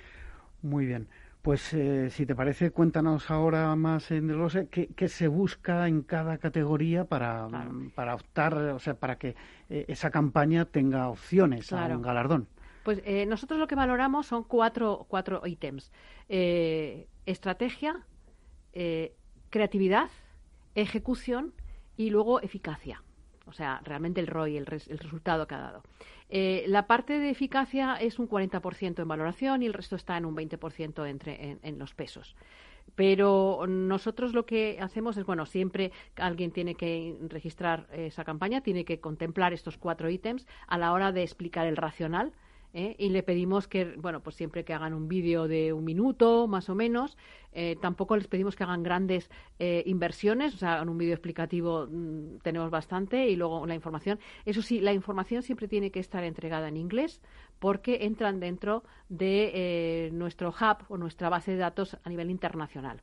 [0.61, 1.07] Muy bien.
[1.43, 6.03] Pues eh, si te parece, cuéntanos ahora más en desglose qué, qué se busca en
[6.03, 7.49] cada categoría para,
[7.95, 9.37] para optar, o sea, para que
[9.71, 12.49] eh, esa campaña tenga opciones a un galardón.
[12.83, 15.93] Pues eh, nosotros lo que valoramos son cuatro, cuatro ítems.
[16.29, 18.03] estrategia,
[19.51, 20.11] creatividad,
[20.75, 21.55] ejecución
[21.97, 23.03] y luego eficacia.
[23.49, 25.83] O sea, realmente el ROI, el, el resultado que ha dado.
[26.31, 30.27] Eh, la parte de eficacia es un 40% en valoración y el resto está en
[30.27, 32.37] un 20% entre, en, los pesos.
[32.95, 38.85] Pero nosotros lo que hacemos es, bueno, siempre alguien tiene que registrar esa campaña, tiene
[38.85, 42.33] que contemplar estos cuatro ítems a la hora de explicar el racional
[42.73, 42.95] ¿eh?
[42.99, 46.69] y le pedimos que, bueno, pues siempre que hagan un vídeo de un minuto, más
[46.69, 47.17] o menos,
[47.53, 51.87] eh, tampoco les pedimos que hagan grandes eh, inversiones, o sea, en un vídeo explicativo
[51.91, 54.19] mm, tenemos bastante y luego la información.
[54.45, 57.23] Eso sí, la información siempre tiene que estar entregada en inglés
[57.59, 63.03] porque entran dentro de nuestro hub o nuestra base de datos a nivel internacional.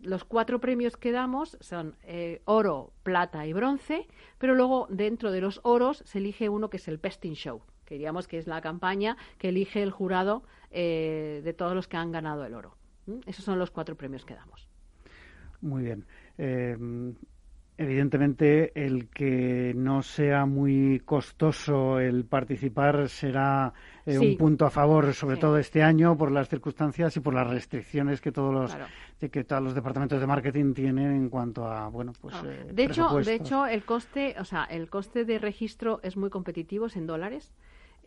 [0.00, 1.96] Los cuatro premios que damos son
[2.44, 6.88] oro, plata y bronce, pero luego dentro de los oros se elige uno que es
[6.88, 11.40] el Best in Show que diríamos que es la campaña que elige el jurado eh,
[11.42, 12.74] de todos los que han ganado el oro.
[13.24, 14.68] Esos son los cuatro premios que damos.
[15.62, 16.04] Muy bien.
[16.36, 16.76] Eh,
[17.78, 23.72] evidentemente, el que no sea muy costoso el participar será
[24.04, 27.48] eh, un punto a favor, sobre todo este año, por las circunstancias y por las
[27.48, 28.76] restricciones que todos los
[29.30, 32.34] que todos los departamentos de marketing tienen en cuanto a bueno pues.
[32.42, 36.86] de hecho, de hecho, el coste, o sea, el coste de registro es muy competitivo,
[36.86, 37.50] es en dólares.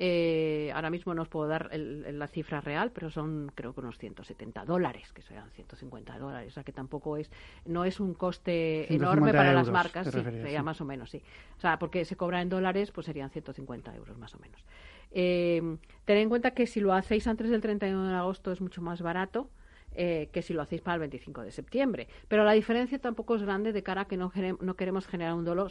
[0.03, 3.99] Eh, ahora mismo no os puedo dar la cifra real, pero son creo que unos
[3.99, 6.47] 170 dólares, que sean 150 dólares.
[6.47, 7.29] O sea que tampoco es,
[7.65, 11.21] no es un coste enorme para las marcas, sí, sería más o menos, sí.
[11.55, 14.65] O sea, porque se cobra en dólares, pues serían 150 euros más o menos.
[15.11, 18.81] Eh, tened en cuenta que si lo hacéis antes del 31 de agosto es mucho
[18.81, 19.51] más barato.
[19.93, 22.07] Eh, que si lo hacéis para el 25 de septiembre.
[22.29, 25.43] Pero la diferencia tampoco es grande de cara a que no, no queremos generar un
[25.43, 25.69] dolor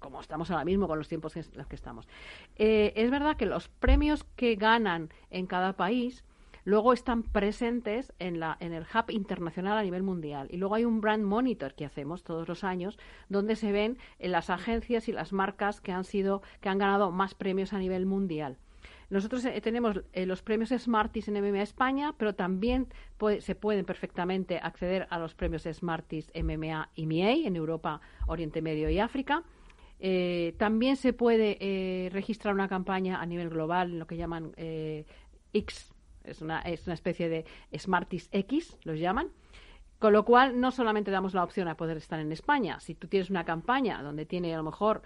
[0.00, 2.08] como estamos ahora mismo con los tiempos en los que estamos.
[2.56, 6.24] Eh, es verdad que los premios que ganan en cada país
[6.64, 10.48] luego están presentes en, el hub internacional a nivel mundial.
[10.50, 14.50] Y luego hay un brand monitor que hacemos todos los años, donde se ven las
[14.50, 18.58] agencias y las marcas que han sido, que han ganado más premios a nivel mundial.
[19.10, 22.86] Nosotros eh, tenemos eh, los premios Smarties en MMA España, pero también
[23.40, 28.88] se pueden perfectamente acceder a los premios Smarties MMA y MIA en Europa, Oriente Medio
[28.88, 29.42] y África.
[30.02, 35.04] Eh, también se puede eh, registrar una campaña a nivel global, lo que llaman eh,
[35.52, 35.92] X,
[36.24, 37.44] es una, es una especie de
[37.76, 39.28] Smarties X, los llaman.
[39.98, 42.80] Con lo cual, no solamente damos la opción a poder estar en España.
[42.80, 45.02] Si tú tienes una campaña donde tiene a lo mejor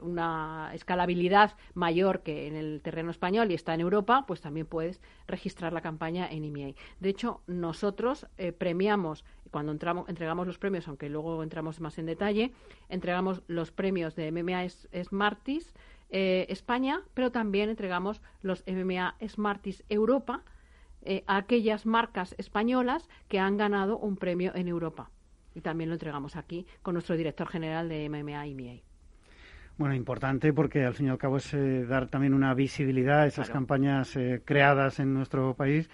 [0.00, 5.00] una escalabilidad mayor que en el terreno español y está en Europa, pues también puedes
[5.26, 6.74] registrar la campaña en EMEA.
[7.00, 8.26] De hecho, nosotros
[8.58, 12.52] premiamos cuando entramos, entregamos los premios, aunque luego entramos más en detalle,
[12.88, 14.68] entregamos los premios de MMA
[15.04, 15.74] Smarties
[16.14, 20.42] eh, España, pero también entregamos los MMA Smarties Europa
[21.00, 25.10] eh, a aquellas marcas españolas que han ganado un premio en Europa.
[25.54, 28.91] Y también lo entregamos aquí con nuestro director general de MMA y MIA.
[29.78, 33.26] Bueno, importante porque al fin y al cabo es eh, dar también una visibilidad a
[33.26, 35.88] esas campañas creadas en nuestro país,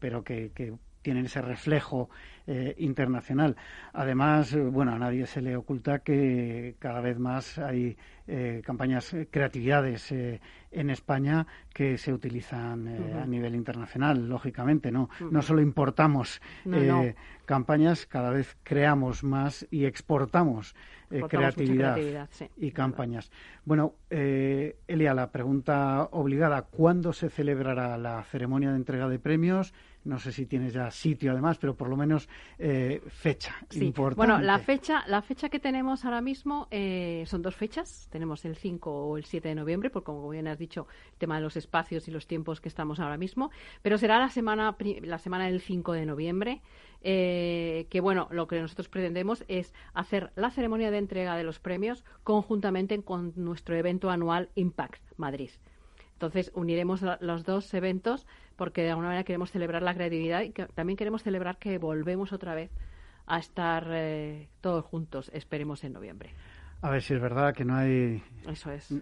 [0.00, 2.08] pero que, que, tienen ese reflejo
[2.46, 3.56] eh, internacional.
[3.92, 9.14] Además, eh, bueno, a nadie se le oculta que cada vez más hay eh, campañas,
[9.30, 12.88] creatividades en España que se utilizan
[13.22, 15.10] a nivel internacional, lógicamente, ¿no?
[15.30, 16.40] No solo importamos
[17.44, 20.74] campañas, cada vez creamos más y exportamos
[21.28, 21.98] creatividad,
[22.56, 23.30] y campañas.
[23.64, 29.74] Bueno, Elia, la pregunta obligada, ¿cuándo se celebrará la ceremonia de entrega de premios?
[30.04, 32.28] No sé si tienes ya sitio además, pero por lo menos
[32.58, 33.84] eh, fecha sí.
[33.84, 34.16] importante.
[34.16, 38.08] Bueno, la fecha, la fecha que tenemos ahora mismo eh, son dos fechas.
[38.10, 41.36] Tenemos el 5 o el 7 de noviembre, porque como bien has dicho, el tema
[41.36, 43.50] de los espacios y los tiempos que estamos ahora mismo.
[43.82, 46.62] Pero será la semana, la semana del 5 de noviembre.
[47.06, 51.60] Eh, que bueno, lo que nosotros pretendemos es hacer la ceremonia de entrega de los
[51.60, 55.50] premios conjuntamente con nuestro evento anual Impact Madrid.
[56.14, 60.96] Entonces uniremos los dos eventos porque de alguna manera queremos celebrar la creatividad y también
[60.96, 62.70] queremos celebrar que volvemos otra vez
[63.26, 66.30] a estar eh, todos juntos, esperemos en noviembre.
[66.82, 68.22] A ver si es verdad que no hay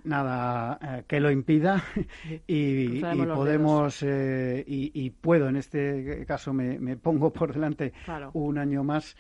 [0.05, 1.83] nada eh, que lo impida
[2.47, 7.93] y, podemos eh, y, puedo en este caso me, pongo por delante
[8.35, 9.17] un año más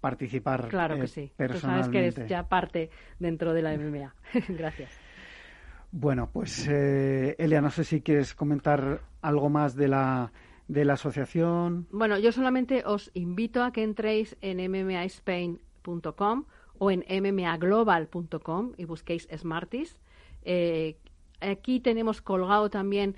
[0.00, 1.30] participar claro que sí.
[1.36, 1.58] personalmente.
[1.58, 4.14] Tú sabes que eres ya parte dentro de la MMA.
[4.48, 5.03] Gracias.
[5.96, 10.32] Bueno, pues eh, Elia, no sé si quieres comentar algo más de la,
[10.66, 11.86] de la asociación.
[11.92, 16.46] Bueno, yo solamente os invito a que entréis en mmaspain.com
[16.78, 19.96] o en mmaglobal.com y busquéis Smarties.
[20.42, 20.96] Eh,
[21.40, 23.14] aquí tenemos colgado también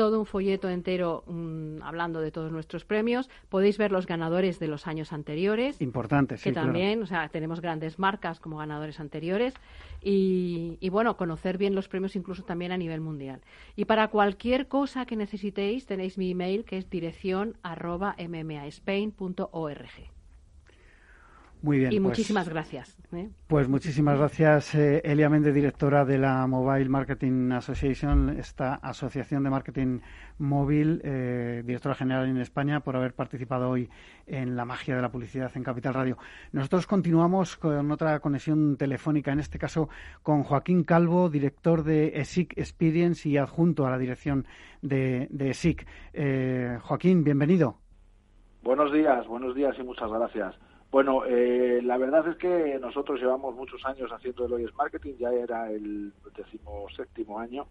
[0.00, 3.28] todo un folleto entero mm, hablando de todos nuestros premios.
[3.50, 5.78] Podéis ver los ganadores de los años anteriores.
[5.82, 6.44] Importante, sí.
[6.44, 9.52] Que también, o sea, tenemos grandes marcas como ganadores anteriores.
[10.00, 13.42] Y, y, bueno, conocer bien los premios incluso también a nivel mundial.
[13.76, 19.90] Y para cualquier cosa que necesitéis, tenéis mi email que es dirección arroba mmaspain.org.
[21.62, 21.92] Muy bien.
[21.92, 22.96] Y pues muchísimas gracias.
[23.12, 23.28] ¿eh?
[23.46, 29.50] Pues muchísimas gracias, eh, Elia Méndez, directora de la Mobile Marketing Association, esta asociación de
[29.50, 30.00] marketing
[30.38, 33.90] móvil, eh, directora general en España, por haber participado hoy
[34.26, 36.16] en la magia de la publicidad en Capital Radio.
[36.52, 39.90] Nosotros continuamos con otra conexión telefónica, en este caso
[40.22, 44.46] con Joaquín Calvo, director de ESIC Experience y adjunto a la dirección
[44.80, 45.86] de, de ESIC.
[46.80, 47.76] Joaquín, bienvenido.
[48.62, 50.54] Buenos días, buenos días y muchas gracias.
[50.90, 55.32] Bueno, eh, la verdad es que nosotros llevamos muchos años haciendo el Oyes Marketing, ya
[55.32, 57.66] era el decimoséptimo año,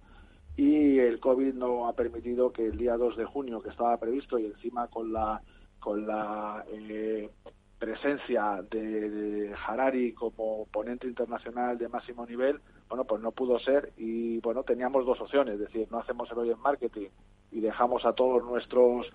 [0.56, 4.40] y el COVID no ha permitido que el día 2 de junio, que estaba previsto,
[4.40, 5.42] y encima con la,
[5.82, 7.30] con la eh,
[7.78, 14.40] presencia de, Harari como ponente internacional de máximo nivel, bueno, pues no pudo ser, y
[14.40, 17.10] bueno, teníamos dos opciones, es decir, no hacemos el Oyes Marketing
[17.52, 19.08] y dejamos a todos nuestros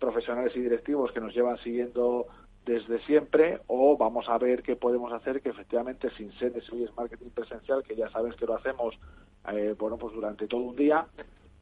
[0.00, 2.26] profesionales y directivos que nos llevan siguiendo
[2.64, 7.30] desde siempre o vamos a ver qué podemos hacer que efectivamente sin ser ese marketing
[7.30, 8.98] presencial que ya sabes que lo hacemos
[9.52, 11.06] eh, bueno pues durante todo un día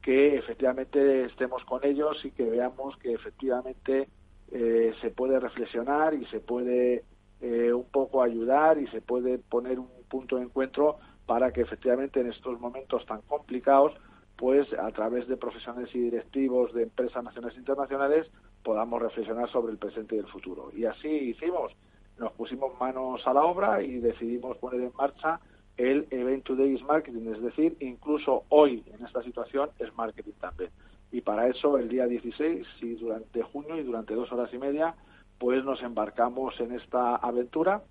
[0.01, 4.09] que efectivamente estemos con ellos y que veamos que efectivamente
[4.51, 7.03] eh, se puede reflexionar y se puede
[7.39, 12.19] eh, un poco ayudar y se puede poner un punto de encuentro para que efectivamente
[12.19, 13.93] en estos momentos tan complicados
[14.35, 18.27] pues a través de profesionales y directivos de empresas nacionales e internacionales
[18.63, 20.71] podamos reflexionar sobre el presente y el futuro.
[20.75, 21.73] Y así hicimos,
[22.17, 25.39] nos pusimos manos a la obra y decidimos poner en marcha
[25.77, 30.69] el Event Today is Marketing, es decir, incluso hoy en esta situación es marketing también.
[31.11, 34.95] Y para eso el día 16 y durante junio y durante dos horas y media
[35.39, 37.81] pues nos embarcamos en esta aventura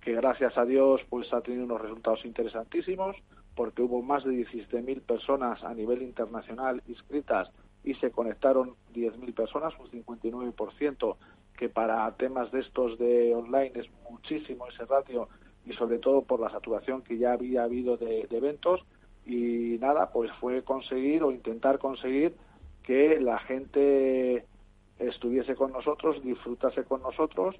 [0.00, 3.16] que gracias a Dios pues ha tenido unos resultados interesantísimos
[3.54, 7.48] porque hubo más de 17.000 personas a nivel internacional inscritas
[7.86, 11.16] y se conectaron 10.000 personas, un 59%,
[11.56, 15.28] que para temas de estos de online es muchísimo ese ratio
[15.64, 18.84] y sobre todo por la saturación que ya había habido de, eventos.
[19.24, 22.34] Y nada, pues fue conseguir o intentar conseguir
[22.82, 24.44] que la gente
[24.98, 27.54] estuviese con nosotros, disfrutase con nosotros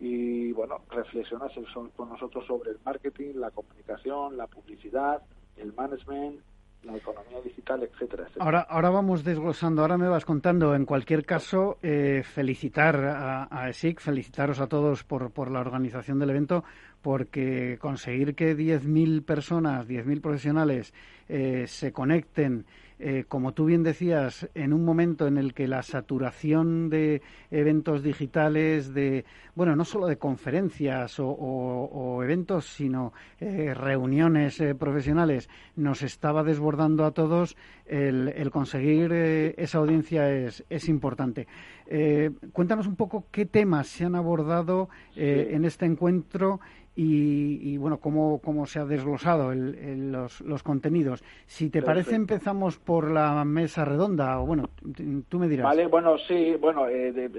[0.00, 1.62] y bueno, reflexionase
[1.96, 5.22] con nosotros sobre el marketing, la comunicación, la publicidad,
[5.56, 6.40] el management,
[6.84, 10.74] la economía digital, etcétera, Ahora, ahora vamos desglosando, ahora me vas contando.
[10.74, 16.18] En cualquier caso, eh, felicitar a, a, ESIC, felicitaros a todos por, por la organización
[16.18, 16.64] del evento,
[17.00, 20.92] porque conseguir que 10.000 personas, 10.000 profesionales
[21.28, 22.66] eh, se conecten
[23.04, 28.04] eh, como tú bien decías, en un momento en el que la saturación de eventos
[28.04, 29.24] digitales, de,
[29.56, 37.04] bueno, no solo de conferencias o, eventos, sino eh, reuniones eh, profesionales, nos estaba desbordando
[37.04, 41.48] a todos, el, conseguir esa audiencia es, es importante.
[42.52, 46.60] cuéntanos un poco qué temas se han abordado en este encuentro
[46.94, 51.24] y, bueno, cómo, cómo se ha desglosado los, los, contenidos.
[51.46, 54.68] Si te parece, empezamos por la mesa redonda, o bueno,
[55.28, 55.64] tú me dirás.
[55.64, 57.30] Vale, bueno, sí, bueno, eh,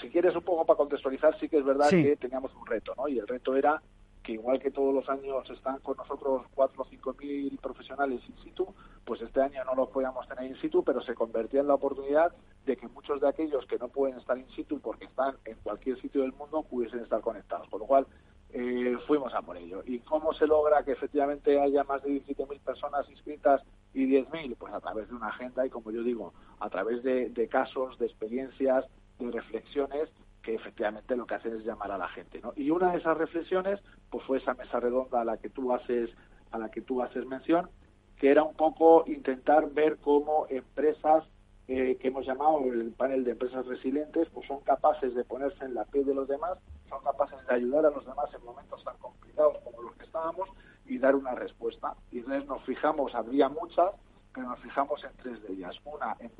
[0.00, 3.08] si quieres un poco para contextualizar, sí que es verdad que teníamos un reto, ¿no?
[3.08, 3.82] Y el reto era
[4.28, 8.36] que igual que todos los años están con nosotros cuatro o cinco mil profesionales in
[8.44, 8.66] situ,
[9.02, 12.34] pues este año no los podíamos tener in situ, pero se convertía en la oportunidad
[12.66, 15.98] de que muchos de aquellos que no pueden estar in situ porque están en cualquier
[16.02, 17.68] sitio del mundo pudiesen estar conectados.
[17.70, 18.06] Con lo cual,
[18.50, 19.82] eh, fuimos a por ello.
[19.86, 24.56] ¿Y cómo se logra que efectivamente haya más de 17.000 personas inscritas y 10.000?
[24.56, 28.06] Pues a través de una agenda y, como yo digo, a través de, casos, de
[28.06, 28.84] experiencias,
[29.18, 30.08] de reflexiones
[30.42, 32.40] que efectivamente lo que hacen es llamar a la gente.
[32.40, 32.52] ¿no?
[32.56, 36.10] Y una de esas reflexiones pues fue esa mesa redonda a la que tú haces
[36.50, 37.68] a la que tú haces mención,
[38.16, 41.24] que era un poco intentar ver cómo empresas
[41.66, 45.74] eh, que hemos llamado el panel de empresas resilientes, pues son capaces de ponerse en
[45.74, 46.58] la piel de los demás,
[46.88, 50.48] son capaces de ayudar a los demás en momentos tan complicados como los que estábamos
[50.86, 51.94] y dar una respuesta.
[52.10, 53.92] Y entonces nos fijamos, habría muchas,
[54.34, 55.76] pero nos fijamos en tres de ellas.
[55.84, 56.30] Una en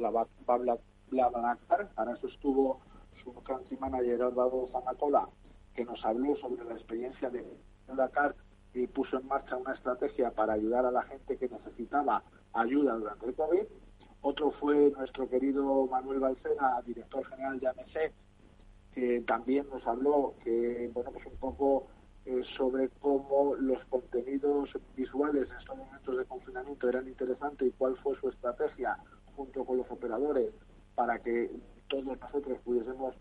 [1.11, 2.81] BlaBlaCar, para eso estuvo
[3.23, 5.29] su country manager Álvaro Zanacola,
[5.75, 7.45] que nos habló sobre la experiencia de
[7.87, 8.35] BlaBlaCar
[8.75, 12.23] y puso en marcha una estrategia para ayudar a la gente que necesitaba
[12.53, 13.67] ayuda durante el COVID
[14.21, 18.13] otro fue nuestro querido Manuel Balcena, director general de AMC,
[19.27, 21.87] también nos habló que, bueno, pues un poco
[22.25, 27.97] eh, sobre cómo los contenidos visuales en estos momentos de confinamiento eran interesantes y cuál
[27.99, 28.97] fue su estrategia
[29.37, 30.53] junto con los operadores
[30.95, 31.51] para que
[31.89, 33.15] todos nosotros pudiésemos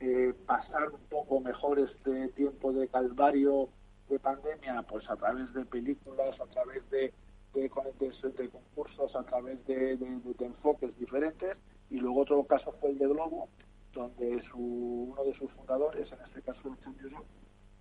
[0.00, 3.68] eh, pasar un poco mejor este tiempo de calvario
[4.08, 7.12] de pandemia, pues a través de películas, a través de
[7.54, 9.92] de, concursos a través de,
[10.40, 11.56] enfoques diferentes.
[11.90, 13.48] Y luego otro caso fue el de Globo
[13.94, 17.16] donde su, uno de sus fundadores en este caso el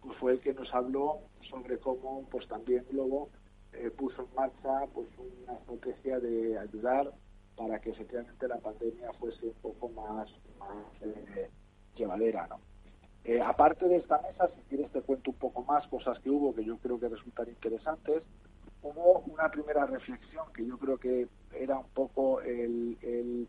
[0.02, 3.30] pues fue el que nos habló sobre cómo pues también Globo
[3.74, 7.12] eh, puso en marcha pues una estrategia de ayudar
[7.56, 11.50] para que efectivamente la pandemia fuese un poco más, más eh,
[11.96, 12.60] llevadera ¿no?
[13.26, 16.54] Eh, aparte de esta mesa, si quieres te cuento un poco más cosas que hubo
[16.54, 18.24] que yo creo que resultan interesantes
[18.84, 23.48] hubo una primera reflexión que yo creo que era un poco el,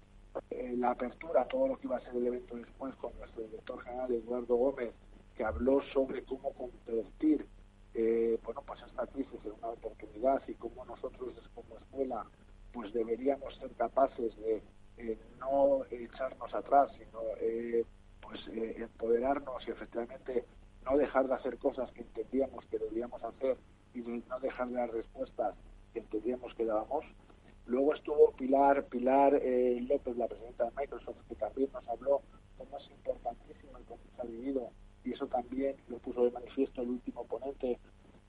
[0.76, 4.12] la apertura todo lo que iba a ser el evento después con nuestro director general
[4.12, 4.92] Eduardo Gómez,
[5.36, 7.46] que habló sobre cómo convertir
[7.94, 12.26] eh, bueno, pues esta crisis en una oportunidad y cómo nosotros como escuela
[12.72, 14.60] pues deberíamos ser capaces de
[14.96, 17.84] eh, no echarnos atrás, sino eh,
[18.20, 20.44] pues empoderarnos y efectivamente
[20.84, 23.56] no dejar de hacer cosas que entendíamos que deberíamos hacer
[23.94, 25.54] y no dejar de dar respuestas
[25.92, 27.04] que entendíamos que dábamos.
[27.66, 32.22] Luego estuvo Pilar, Pilar eh, López, la presidenta de Microsoft, que también nos habló
[32.58, 34.70] cómo es importantísimo el se ha vivido
[35.04, 37.78] y eso también lo puso de manifiesto el último ponente,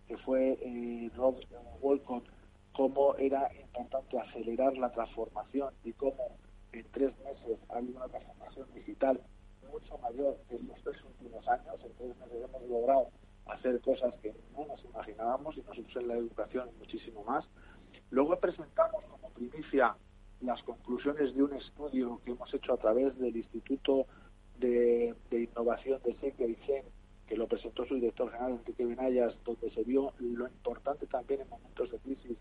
[0.08, 1.36] que fue eh, Rod
[1.82, 2.26] Wolcott,
[2.74, 6.38] cómo era importante acelerar la transformación y cómo
[6.74, 9.22] en tres meses ha habido una transformación digital
[9.72, 11.76] mucho mayor que en los tres últimos años.
[11.84, 13.10] En tres meses hemos logrado
[13.48, 17.46] hacer cosas que no nos imaginábamos y nosotros en la educación muchísimo más.
[18.12, 19.96] Luego presentamos como primicia
[20.42, 24.06] las conclusiones de un estudio que hemos hecho a través del Instituto
[24.60, 26.86] de, Innovación de SECA y CEN,
[27.28, 31.50] que lo presentó su director general Enrique Benayas, donde se vio lo importante también en
[31.50, 32.38] momentos de crisis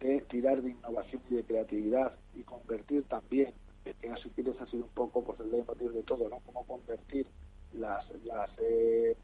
[0.00, 3.52] de tirar de innovación y de creatividad y convertir también,
[3.84, 6.40] que ha sido un poco pues el leitmotiv de todo, ¿no?
[6.46, 7.26] Cómo convertir
[7.72, 9.16] las, las eh,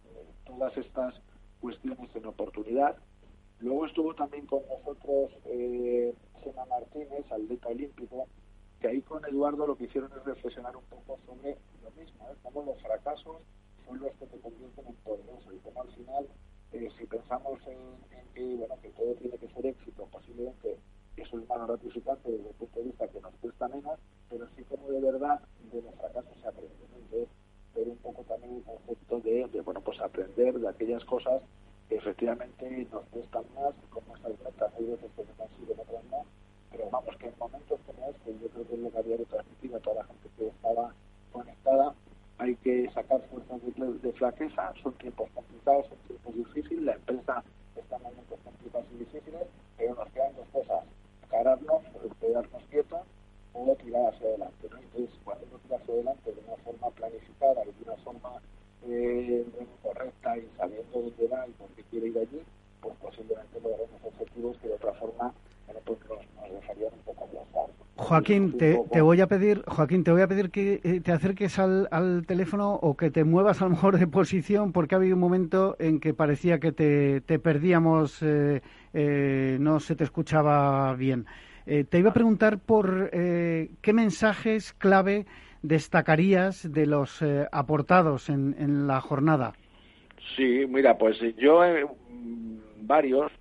[0.45, 1.15] todas estas
[1.61, 2.97] cuestiones en oportunidad.
[3.61, 8.29] Luego estuvo también con nosotros eh, Sena Martínez, atleta olímpico,
[8.81, 12.37] que ahí con Eduardo lo que hicieron es reflexionar un poco sobre lo mismo, ¿eh?
[12.43, 13.39] cómo los fracasos
[13.85, 16.29] son los que te convierten en poderoso y cómo al final,
[16.73, 17.79] eh, si pensamos en,
[18.35, 20.79] que, bueno, que todo tiene que ser éxito, posiblemente
[21.17, 23.99] eso es más gratificante desde el punto de vista que nos cuesta menos,
[24.29, 25.41] pero sí como de verdad
[25.73, 26.75] de los fracasos se aprende.
[26.95, 27.29] Entonces,
[27.75, 31.43] ver un poco también el concepto de, bueno, pues aprender de aquellas cosas
[31.91, 36.25] efectivamente nos cuestan más, como estas metas, hay veces que se consiguen, otras no,
[36.71, 39.25] pero vamos, que en momentos como este, yo creo que es lo que había que
[39.25, 40.95] transmitir a toda la gente que estaba
[41.33, 41.95] conectada,
[42.39, 47.45] hay que sacar fuerzas de, de flaqueza, son tiempos complicados, son tiempos difíciles, la empresa
[47.75, 50.85] está en momentos complicados y difíciles, pero nos quedan dos cosas,
[51.31, 51.83] pararnos,
[52.21, 53.01] quedarnos quietos
[53.55, 54.69] o tirar hacia adelante.
[54.71, 58.43] Entonces, cuando uno tira hacia adelante de una forma planificada y de una forma
[58.87, 59.45] eh,
[59.83, 62.43] correcta y sabiendo dónde va y por qué quiere ir allí,
[62.81, 65.33] pues posiblemente lograremos objetivos que de otra forma
[65.85, 67.71] pues nos, dejarían un poco aplazar.
[67.97, 71.59] Joaquín, te, te, voy a pedir, Joaquín, te voy a pedir que eh, te acerques
[71.59, 75.15] al, al, teléfono o que te muevas a lo mejor de posición, porque ha habido
[75.15, 78.63] un momento en que parecía que te, te perdíamos, eh,
[78.93, 81.27] eh, no se te escuchaba bien.
[81.71, 85.27] Eh, te iba a preguntar por eh, qué mensajes clave
[85.63, 89.55] destacarías de los eh, aportados en, la jornada.
[90.37, 91.87] Sí, mira, pues yo eh,
[92.83, 93.33] varios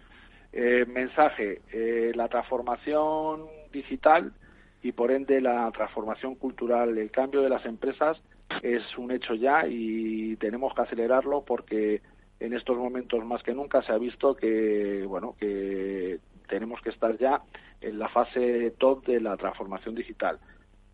[0.54, 4.34] eh, mensaje, eh, la transformación digital
[4.82, 8.18] y por ende la transformación cultural, el cambio de las empresas
[8.64, 12.02] es un hecho ya y tenemos que acelerarlo porque
[12.40, 17.18] en estos momentos más que nunca se ha visto que bueno que tenemos que estar
[17.18, 17.42] ya
[17.82, 20.40] en la fase top de la transformación digital.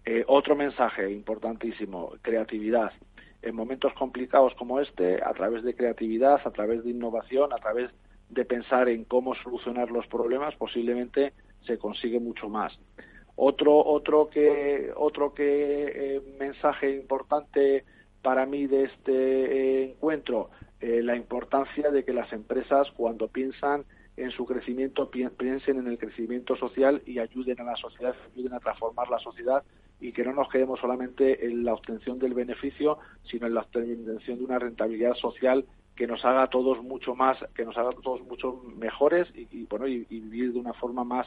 [0.05, 2.91] Eh, otro mensaje importantísimo, creatividad.
[3.41, 7.89] En momentos complicados como este, a través de creatividad, a través de innovación, a través
[8.29, 11.33] de pensar en cómo solucionar los problemas, posiblemente
[11.65, 12.77] se consigue mucho más.
[13.35, 17.85] Otro, otro que, otro que eh, mensaje importante
[18.21, 20.49] para mí de este eh, encuentro,
[20.81, 23.85] la importancia de que las empresas cuando piensan
[24.17, 28.59] en su crecimiento piensen en el crecimiento social y ayuden a la sociedad, ayuden a
[28.59, 29.63] transformar la sociedad
[30.03, 34.37] y que no nos quedemos solamente en la obtención del beneficio, sino en la obtención
[34.37, 35.63] de una rentabilidad social
[35.95, 39.87] que nos haga a todos mucho más, que nos haga todos mucho mejores y, bueno
[39.87, 41.25] y, vivir de una forma más,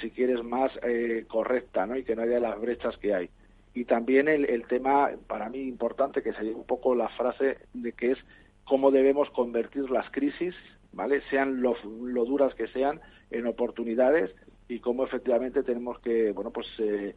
[0.00, 1.96] si quieres, más eh, correcta, ¿no?
[1.96, 3.28] Y que no haya las brechas que hay.
[3.74, 7.92] Y también el, el tema, para mí importante, que sería un poco la frase de
[7.92, 8.18] que es
[8.62, 10.54] cómo debemos convertir las crisis,
[10.92, 11.22] ¿vale?
[11.28, 13.00] Sean lo, lo duras que sean,
[13.32, 14.30] en oportunidades
[14.68, 17.16] y cómo efectivamente tenemos que, bueno, pues eh,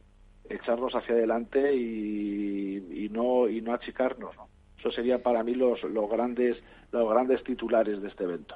[0.49, 4.47] echarnos hacia adelante y, y, no y no achicarnos, ¿no?
[4.77, 6.57] Eso sería para mí los, los, grandes,
[6.91, 8.55] los grandes titulares de este evento.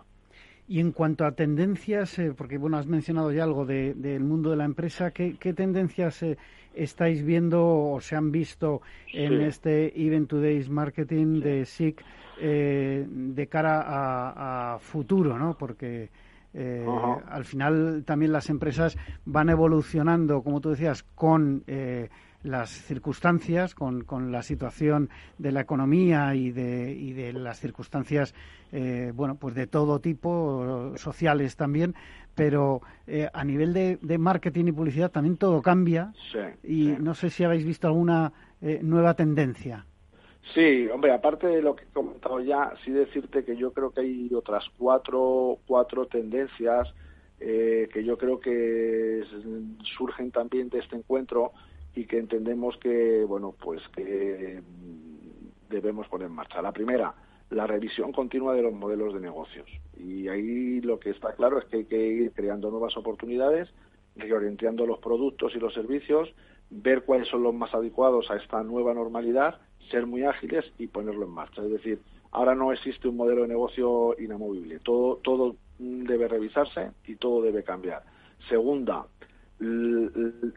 [0.68, 4.50] Y en cuanto a tendencias, eh, porque bueno, has mencionado ya algo de, del mundo
[4.50, 6.38] de la empresa, ¿qué, qué tendencias eh,
[6.74, 8.82] estáis viendo o se han visto
[9.12, 12.02] en este Event Today's Marketing de SIC
[12.40, 15.56] eh, de cara a, a, futuro, ¿no?
[15.58, 16.10] Porque
[16.54, 16.86] eh,
[17.28, 22.10] al final también las empresas van evolucionando, como tú decías, con eh,
[22.44, 28.36] las circunstancias, con, con, la situación de la economía y de, y de las circunstancias,
[28.72, 31.96] eh, bueno, pues de todo tipo, sociales también,
[32.36, 36.14] pero eh, a nivel de, de, marketing y publicidad también todo cambia.
[36.64, 39.86] Y no sé si habéis visto alguna eh, nueva tendencia.
[40.54, 44.02] Sí, hombre, aparte de lo que he comentado ya, sí decirte que yo creo que
[44.02, 46.94] hay otras cuatro, cuatro tendencias
[47.40, 49.24] eh, que yo creo que
[49.98, 51.52] surgen también de este encuentro
[51.96, 54.62] y que entendemos que, bueno, pues que
[55.70, 56.62] debemos poner en marcha.
[56.62, 57.14] La primera,
[57.50, 59.70] la revisión continua de los modelos de negocios.
[59.98, 63.70] Y ahí lo que está claro es que hay que ir creando nuevas oportunidades,
[64.16, 66.34] reorientando los productos y los servicios,
[66.70, 71.26] ver cuáles son los más adecuados a esta nueva normalidad, ser muy ágiles y ponerlo
[71.26, 71.62] en marcha.
[71.64, 72.00] Es decir,
[72.32, 74.80] ahora no existe un modelo de negocio inamovible.
[74.80, 78.04] Todo, todo debe revisarse y todo debe cambiar.
[78.50, 79.06] Segunda,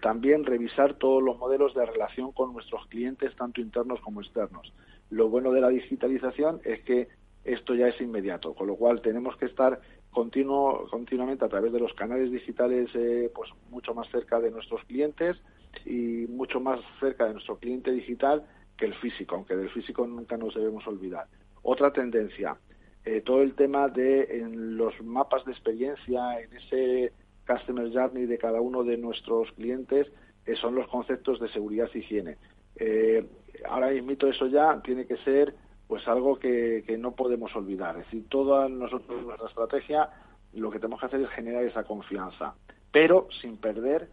[0.02, 4.72] también revisar todos los modelos de relación con nuestros clientes, tanto internos como externos.
[5.10, 7.08] Lo bueno de la digitalización es que
[7.44, 11.78] esto ya es inmediato, con lo cual tenemos que estar continuo, continuamente a través de
[11.78, 15.36] los canales digitales eh, pues mucho más cerca de nuestros clientes
[15.84, 18.44] y mucho más cerca de nuestro cliente digital
[18.76, 21.26] que el físico, aunque del físico nunca nos debemos olvidar.
[21.62, 22.56] Otra tendencia,
[23.04, 27.12] eh, todo el tema de en los mapas de experiencia, en ese
[27.46, 30.08] Customer Journey de cada uno de nuestros clientes
[30.44, 32.36] eh, son los conceptos de seguridad y higiene.
[32.76, 33.26] Eh,
[33.68, 35.54] ahora mismo eso ya tiene que ser
[35.86, 37.96] pues algo que, no podemos olvidar.
[37.96, 40.10] Es decir, toda nosotros nuestra estrategia
[40.52, 42.54] lo que tenemos que hacer es generar esa confianza,
[42.90, 44.08] pero sin perder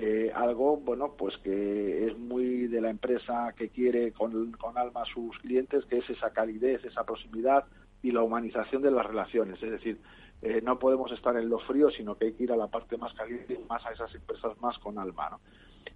[0.00, 5.02] eh, algo bueno pues que es muy de la empresa que quiere con, con alma
[5.02, 7.64] a sus clientes, que es esa calidez, esa proximidad
[8.00, 9.60] y la humanización de las relaciones.
[9.60, 9.98] Es decir,
[10.40, 12.96] eh, no podemos estar en lo frío, sino que hay que ir a la parte
[12.96, 15.30] más caliente, más a esas empresas más con alma.
[15.30, 15.40] ¿no?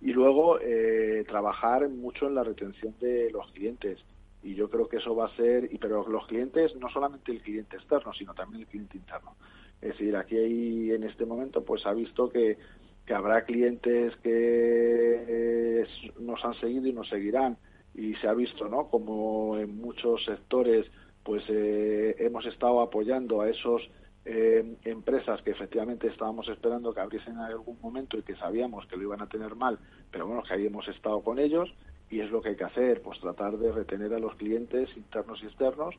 [0.01, 4.01] Y luego eh, trabajar mucho en la retención de los clientes.
[4.43, 7.41] Y yo creo que eso va a ser, y pero los clientes, no solamente el
[7.41, 9.37] cliente externo, sino también el cliente interno.
[9.81, 12.59] Es decir, aquí hay, en este momento pues ha visto que,
[13.07, 15.87] que habrá clientes que eh,
[16.21, 17.57] nos han seguido y nos seguirán.
[17.95, 18.89] Y se ha visto, ¿no?
[18.89, 20.87] Como en muchos sectores
[21.25, 23.89] pues hemos estado apoyando a esos
[24.25, 28.97] eh, empresas que efectivamente estábamos esperando que abriesen en algún momento y que sabíamos que
[28.97, 29.81] lo iban a tener mal,
[30.13, 31.75] pero bueno, que ahí hemos estado con ellos
[32.09, 35.43] y es lo que hay que hacer, pues tratar de retener a los clientes internos
[35.43, 35.97] y externos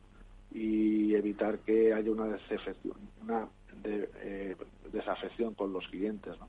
[0.51, 2.38] y evitar que haya una
[3.22, 3.49] una
[3.82, 4.56] de, eh,
[4.93, 6.47] desafección con los clientes, ¿no?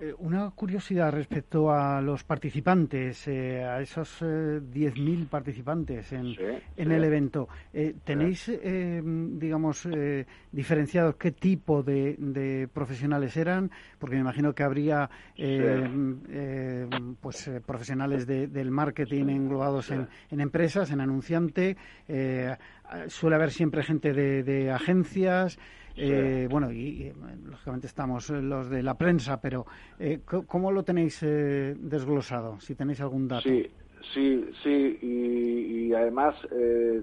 [0.00, 6.34] Eh, una curiosidad respecto a los participantes, eh, a esos 10.000 participantes en,
[6.76, 7.48] el evento.
[8.04, 9.88] ¿Tenéis, digamos,
[10.50, 13.70] diferenciados qué tipo de, profesionales eran?
[13.98, 15.08] Porque me imagino que habría
[17.20, 21.76] pues profesionales del marketing englobados en, empresas, en anunciante.
[23.08, 25.58] suele haber siempre gente de agencias.
[25.96, 27.12] Eh, bueno, y,
[27.44, 29.66] lógicamente estamos los de la prensa, pero
[29.98, 32.58] eh, ¿cómo lo tenéis eh, desglosado?
[32.60, 33.42] Si tenéis algún dato.
[33.42, 33.70] Sí,
[34.14, 36.34] sí, sí, y, además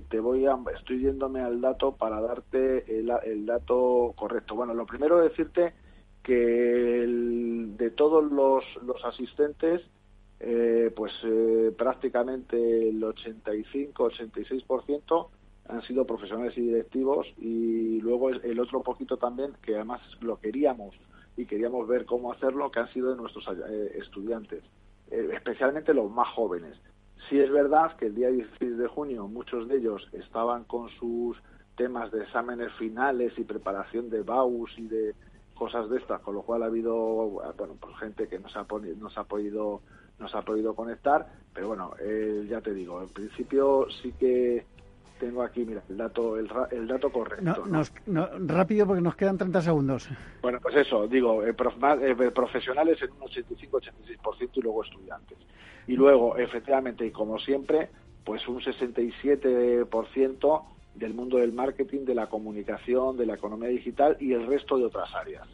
[0.10, 4.56] te voy a, estoy yéndome al dato para darte el, dato correcto.
[4.56, 5.74] Bueno, lo primero es decirte
[6.24, 9.84] que de todos los, los asistentes,
[10.96, 11.12] pues
[11.78, 15.28] prácticamente el 85-86%
[15.70, 20.96] han sido profesionales y directivos y luego el otro poquito también que además lo queríamos
[21.38, 24.64] y queríamos ver cómo hacerlo que han sido de nuestros eh, estudiantes
[25.12, 26.76] eh, especialmente los más jóvenes.
[27.30, 31.38] Sí es verdad que el día 16 de junio muchos de ellos estaban con sus
[31.76, 35.16] temas de exámenes finales y preparación de BAUS y de
[35.56, 36.96] cosas de estas con lo cual ha habido
[37.58, 38.66] bueno pues gente que nos ha,
[38.98, 39.82] nos ha podido
[40.18, 44.66] nos ha podido conectar pero bueno eh, ya te digo en principio sí que
[45.20, 47.64] tengo aquí, mira, el dato, el, el dato correcto.
[48.40, 50.10] rápido porque nos quedan 30 segundos.
[50.42, 55.38] Bueno, pues eso, digo, eh, eh, profesionales en un 85-86% y luego estudiantes.
[55.88, 57.90] Y luego, efectivamente, y como siempre,
[58.24, 60.64] pues un 67%
[60.96, 64.86] del mundo del marketing, de la comunicación, de la economía digital y el resto de
[64.86, 65.48] otras áreas.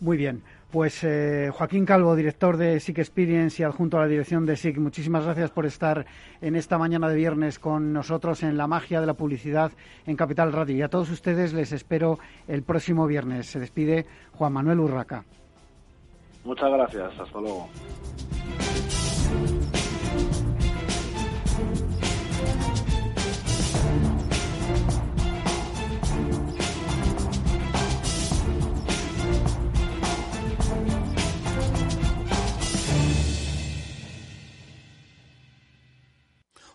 [0.00, 0.42] Muy bien.
[0.72, 4.78] Pues eh, Joaquín Calvo, director de SIC Experience y adjunto a la dirección de SIC,
[4.78, 6.06] muchísimas gracias por estar
[6.40, 9.70] en esta mañana de viernes con nosotros en la magia de la publicidad
[10.06, 10.74] en Capital Radio.
[10.74, 12.18] Y a todos ustedes les espero
[12.48, 13.48] el próximo viernes.
[13.48, 15.24] Se despide Juan Manuel Urraca.
[16.42, 17.20] Muchas gracias.
[17.20, 17.68] Hasta luego.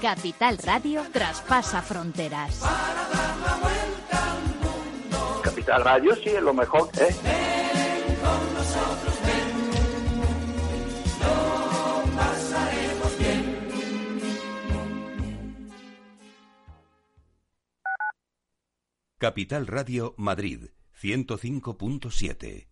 [0.00, 2.58] Capital Radio traspasa fronteras.
[2.58, 3.82] Para dar la vuelta
[5.42, 7.14] Capital Radio sí es lo mejor, ¿eh?
[7.22, 9.70] Ven con nosotros, ven.
[11.20, 13.68] Lo pasaremos bien.
[19.18, 22.71] Capital Radio Madrid 105.7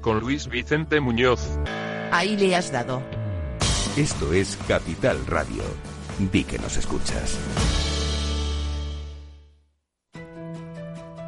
[0.00, 1.40] con Luis Vicente Muñoz.
[2.10, 3.02] Ahí le has dado.
[3.96, 5.62] Esto es Capital Radio.
[6.18, 7.38] Di que nos escuchas.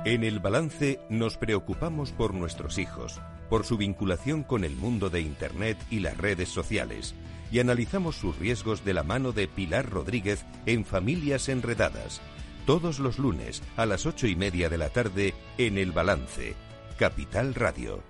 [0.05, 5.21] En el balance nos preocupamos por nuestros hijos, por su vinculación con el mundo de
[5.21, 7.15] Internet y las redes sociales,
[7.53, 12.23] y analizamos sus riesgos de la mano de Pilar Rodríguez en Familias Enredadas,
[12.67, 16.55] todos los lunes a las ocho y media de la tarde en el balance,
[16.99, 18.10] Capital Radio.